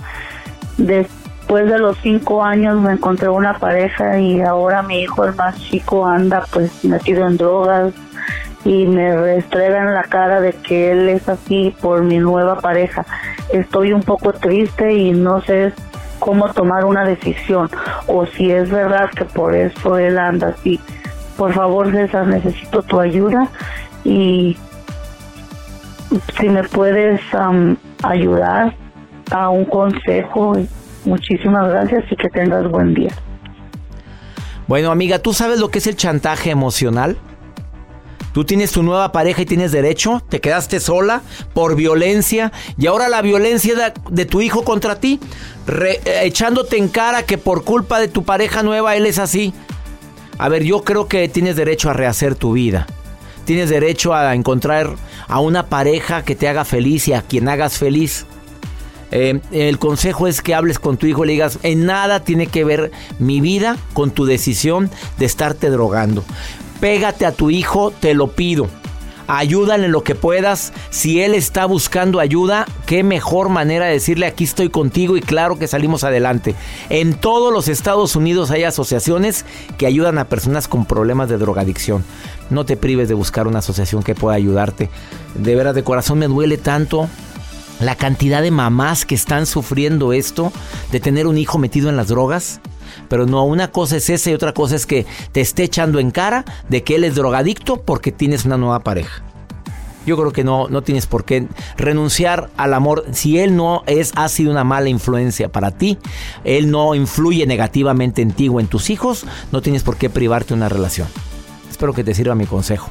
De, 0.77 1.07
Después 1.47 1.71
de 1.71 1.79
los 1.79 1.97
cinco 1.99 2.43
años 2.43 2.81
me 2.81 2.95
encontré 2.95 3.29
una 3.29 3.57
pareja 3.57 4.19
y 4.19 4.41
ahora 4.41 4.83
mi 4.83 5.03
hijo 5.03 5.25
el 5.25 5.33
más 5.37 5.57
chico 5.61 6.05
anda 6.05 6.45
pues 6.53 6.85
metido 6.85 7.25
en 7.25 7.37
drogas 7.37 7.95
y 8.65 8.85
me 8.87 9.11
en 9.13 9.95
la 9.95 10.03
cara 10.03 10.41
de 10.41 10.55
que 10.55 10.91
él 10.91 11.09
es 11.09 11.29
así 11.29 11.73
por 11.81 12.03
mi 12.03 12.19
nueva 12.19 12.59
pareja. 12.59 13.07
Estoy 13.53 13.93
un 13.93 14.03
poco 14.03 14.33
triste 14.33 14.93
y 14.93 15.13
no 15.13 15.41
sé 15.43 15.73
cómo 16.19 16.53
tomar 16.53 16.85
una 16.85 17.05
decisión 17.05 17.71
o 18.09 18.27
si 18.27 18.51
es 18.51 18.69
verdad 18.69 19.09
que 19.11 19.25
por 19.25 19.55
eso 19.55 19.99
él 19.99 20.19
anda 20.19 20.49
así. 20.49 20.81
Por 21.37 21.53
favor, 21.53 21.93
César, 21.93 22.27
necesito 22.27 22.83
tu 22.83 22.99
ayuda 22.99 23.47
y 24.03 24.57
si 26.41 26.49
me 26.49 26.65
puedes 26.65 27.21
ayudar 28.03 28.75
a 29.31 29.49
un 29.49 29.65
consejo, 29.65 30.57
muchísimas 31.07 31.69
gracias 31.69 32.05
y 32.11 32.17
que 32.17 32.29
tengas 32.29 32.69
buen 32.71 32.95
día. 32.95 33.13
Bueno, 34.67 34.91
amiga, 34.91 35.21
¿tú 35.21 35.33
sabes 35.33 35.61
lo 35.61 35.71
que 35.71 35.79
es 35.79 35.87
el 35.87 35.97
chantaje 35.97 36.51
emocional? 36.51 37.17
Tú 38.33 38.45
tienes 38.45 38.73
tu 38.73 38.83
nueva 38.83 39.13
pareja 39.13 39.43
y 39.43 39.47
tienes 39.47 39.73
derecho, 39.73 40.23
te 40.29 40.43
quedaste 40.43 40.79
sola 40.79 41.23
por 41.55 41.75
violencia 41.75 42.53
y 42.77 42.87
ahora 42.87 43.09
la 43.09 43.23
violencia 43.23 43.95
de, 44.11 44.25
tu 44.27 44.43
hijo 44.43 44.63
contra 44.63 45.01
ti, 45.01 45.19
echándote 46.23 46.77
en 46.77 46.89
cara 46.89 47.23
que 47.23 47.39
por 47.39 47.65
culpa 47.65 47.99
de 47.99 48.09
tu 48.09 48.25
pareja 48.25 48.63
nueva 48.63 48.95
él 48.95 49.07
es 49.07 49.19
así. 49.19 49.55
A 50.37 50.51
ver, 50.51 50.65
yo 50.65 50.85
creo 50.85 51.09
que 51.09 51.27
tienes 51.31 51.57
derecho 51.57 51.89
a 51.89 51.95
rehacer 51.95 52.35
tu 52.35 52.53
vida. 52.53 52.87
Tienes 53.47 53.71
derecho 53.71 54.13
a 54.13 54.35
encontrar 54.35 54.97
a 55.29 55.41
una 55.41 55.69
pareja 55.69 56.23
que 56.23 56.35
te 56.35 56.47
haga 56.47 56.67
feliz 56.67 57.09
y 57.09 57.15
a 57.15 57.23
quien 57.23 57.49
hagas 57.49 57.79
feliz. 57.79 58.27
Eh, 59.11 59.41
el 59.53 59.79
consejo 59.79 60.27
es 60.27 60.43
que 60.43 60.55
hables 60.55 60.79
con 60.79 60.97
tu 60.97 61.07
hijo 61.07 61.25
y 61.25 61.29
le 61.29 61.33
digas, 61.35 61.59
en 61.63 61.87
nada 61.87 62.21
tiene 62.21 62.47
que 62.47 62.65
ver 62.65 62.91
mi 63.19 63.41
vida 63.41 63.77
con 63.93 64.11
tu 64.11 64.25
decisión 64.25 64.91
de 65.19 65.27
estarte 65.27 65.71
drogando. 65.71 66.25
Pégate 66.81 67.25
a 67.25 67.33
tu 67.33 67.51
hijo, 67.51 67.91
te 67.91 68.15
lo 68.15 68.29
pido. 68.29 68.69
Ayúdale 69.29 69.87
en 69.87 69.93
lo 69.93 70.05
que 70.05 70.15
puedas. 70.15 70.73
Si 70.91 71.21
él 71.21 71.35
está 71.35 71.67
buscando 71.67 72.21
ayuda, 72.21 72.67
qué 72.87 73.03
mejor 73.03 73.49
manera 73.49 73.87
de 73.87 73.93
decirle 73.93 74.27
aquí 74.27 74.45
estoy 74.45 74.69
contigo 74.69 75.17
y 75.17 75.21
claro 75.21 75.59
que 75.59 75.67
salimos 75.67 76.05
adelante. 76.05 76.55
En 76.91 77.15
todos 77.15 77.53
los 77.53 77.67
Estados 77.67 78.15
Unidos 78.15 78.53
hay 78.53 78.63
asociaciones 78.63 79.45
que 79.79 79.87
ayudan 79.87 80.19
a 80.19 80.29
personas 80.29 80.69
con 80.69 80.87
problemas 80.87 81.29
de 81.29 81.39
drogadicción. 81.39 82.05
No 82.51 82.65
te 82.65 82.77
prives 82.77 83.09
de 83.09 83.15
buscar 83.15 83.49
una 83.49 83.59
asociación 83.59 84.05
que 84.05 84.15
pueda 84.15 84.37
ayudarte. 84.37 84.91
De 85.35 85.57
veras, 85.57 85.75
de 85.75 85.83
corazón 85.83 86.21
me 86.21 86.29
duele 86.29 86.57
tanto 86.57 87.09
la 87.81 87.95
cantidad 87.95 88.43
de 88.43 88.51
mamás 88.51 89.05
que 89.05 89.15
están 89.15 89.47
sufriendo 89.47 90.13
esto 90.13 90.53
de 90.93 91.01
tener 91.01 91.27
un 91.27 91.39
hijo 91.39 91.59
metido 91.59 91.89
en 91.89 91.97
las 91.97 92.09
drogas. 92.09 92.61
Pero 93.09 93.27
no, 93.27 93.45
una 93.45 93.71
cosa 93.71 93.97
es 93.97 94.09
esa 94.11 94.31
y 94.31 94.35
otra 94.35 94.53
cosa 94.53 94.77
es 94.77 94.87
que 94.87 95.07
te 95.33 95.41
esté 95.41 95.65
echando 95.65 95.99
en 95.99 96.11
cara 96.11 96.45
de 96.69 96.83
que 96.83 96.97
él 96.97 97.05
es 97.05 97.15
drogadicto 97.15 97.83
porque 97.83 98.13
tienes 98.13 98.45
una 98.45 98.57
nueva 98.57 98.81
pareja. 98.81 99.23
Yo 100.07 100.17
creo 100.17 100.33
que 100.33 100.45
no, 100.45 100.69
no 100.69 100.83
tienes 100.83 101.07
por 101.07 101.25
qué 101.25 101.49
renunciar 101.77 102.49
al 102.57 102.75
amor. 102.75 103.05
Si 103.11 103.41
él 103.41 103.57
no 103.57 103.83
es, 103.87 104.13
ha 104.15 104.29
sido 104.29 104.53
una 104.53 104.63
mala 104.63 104.89
influencia 104.89 105.51
para 105.51 105.73
ti, 105.73 105.99
él 106.45 106.71
no 106.71 106.95
influye 106.95 107.45
negativamente 107.45 108.23
en 108.23 108.31
ti 108.31 108.49
o 108.49 108.61
en 108.61 108.69
tus 108.69 108.89
hijos, 108.89 109.27
no 109.51 109.63
tienes 109.63 109.83
por 109.83 109.97
qué 109.97 110.09
privarte 110.09 110.55
una 110.55 110.69
relación. 110.69 111.09
Espero 111.69 111.93
que 111.93 112.05
te 112.05 112.15
sirva 112.15 112.37
mi 112.37 112.47
consejo. 112.47 112.89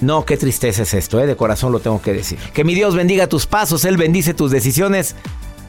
No, 0.00 0.24
qué 0.24 0.38
tristeza 0.38 0.82
es 0.82 0.94
esto, 0.94 1.20
¿eh? 1.20 1.26
de 1.26 1.36
corazón 1.36 1.72
lo 1.72 1.80
tengo 1.80 2.00
que 2.00 2.14
decir. 2.14 2.38
Que 2.54 2.64
mi 2.64 2.74
Dios 2.74 2.96
bendiga 2.96 3.26
tus 3.26 3.46
pasos, 3.46 3.84
Él 3.84 3.98
bendice 3.98 4.32
tus 4.32 4.50
decisiones. 4.50 5.14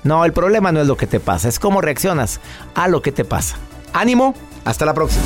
No, 0.04 0.24
el 0.24 0.32
problema 0.32 0.72
no 0.72 0.82
es 0.82 0.88
lo 0.88 0.96
que 0.96 1.06
te 1.06 1.20
pasa, 1.20 1.50
es 1.50 1.60
cómo 1.60 1.82
reaccionas 1.82 2.40
a 2.74 2.88
lo 2.88 3.02
que 3.02 3.12
te 3.12 3.26
pasa. 3.26 3.58
Ánimo, 3.92 4.34
hasta 4.64 4.86
la 4.86 4.94
próxima. 4.94 5.24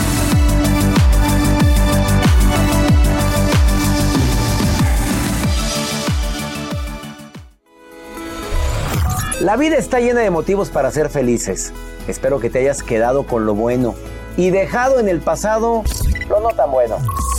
La 9.39 9.57
vida 9.57 9.77
está 9.77 9.99
llena 9.99 10.21
de 10.21 10.31
motivos 10.31 10.69
para 10.69 10.89
ser 10.89 11.09
felices. 11.09 11.71
Espero 12.07 12.39
que 12.39 12.49
te 12.49 12.59
hayas 12.59 12.81
quedado 12.81 13.27
con 13.27 13.45
lo 13.45 13.53
bueno 13.53 13.93
y 14.37 14.49
dejado 14.49 14.99
en 14.99 15.07
el 15.07 15.19
pasado 15.19 15.83
lo 16.27 16.39
no 16.39 16.49
tan 16.49 16.71
bueno. 16.71 16.97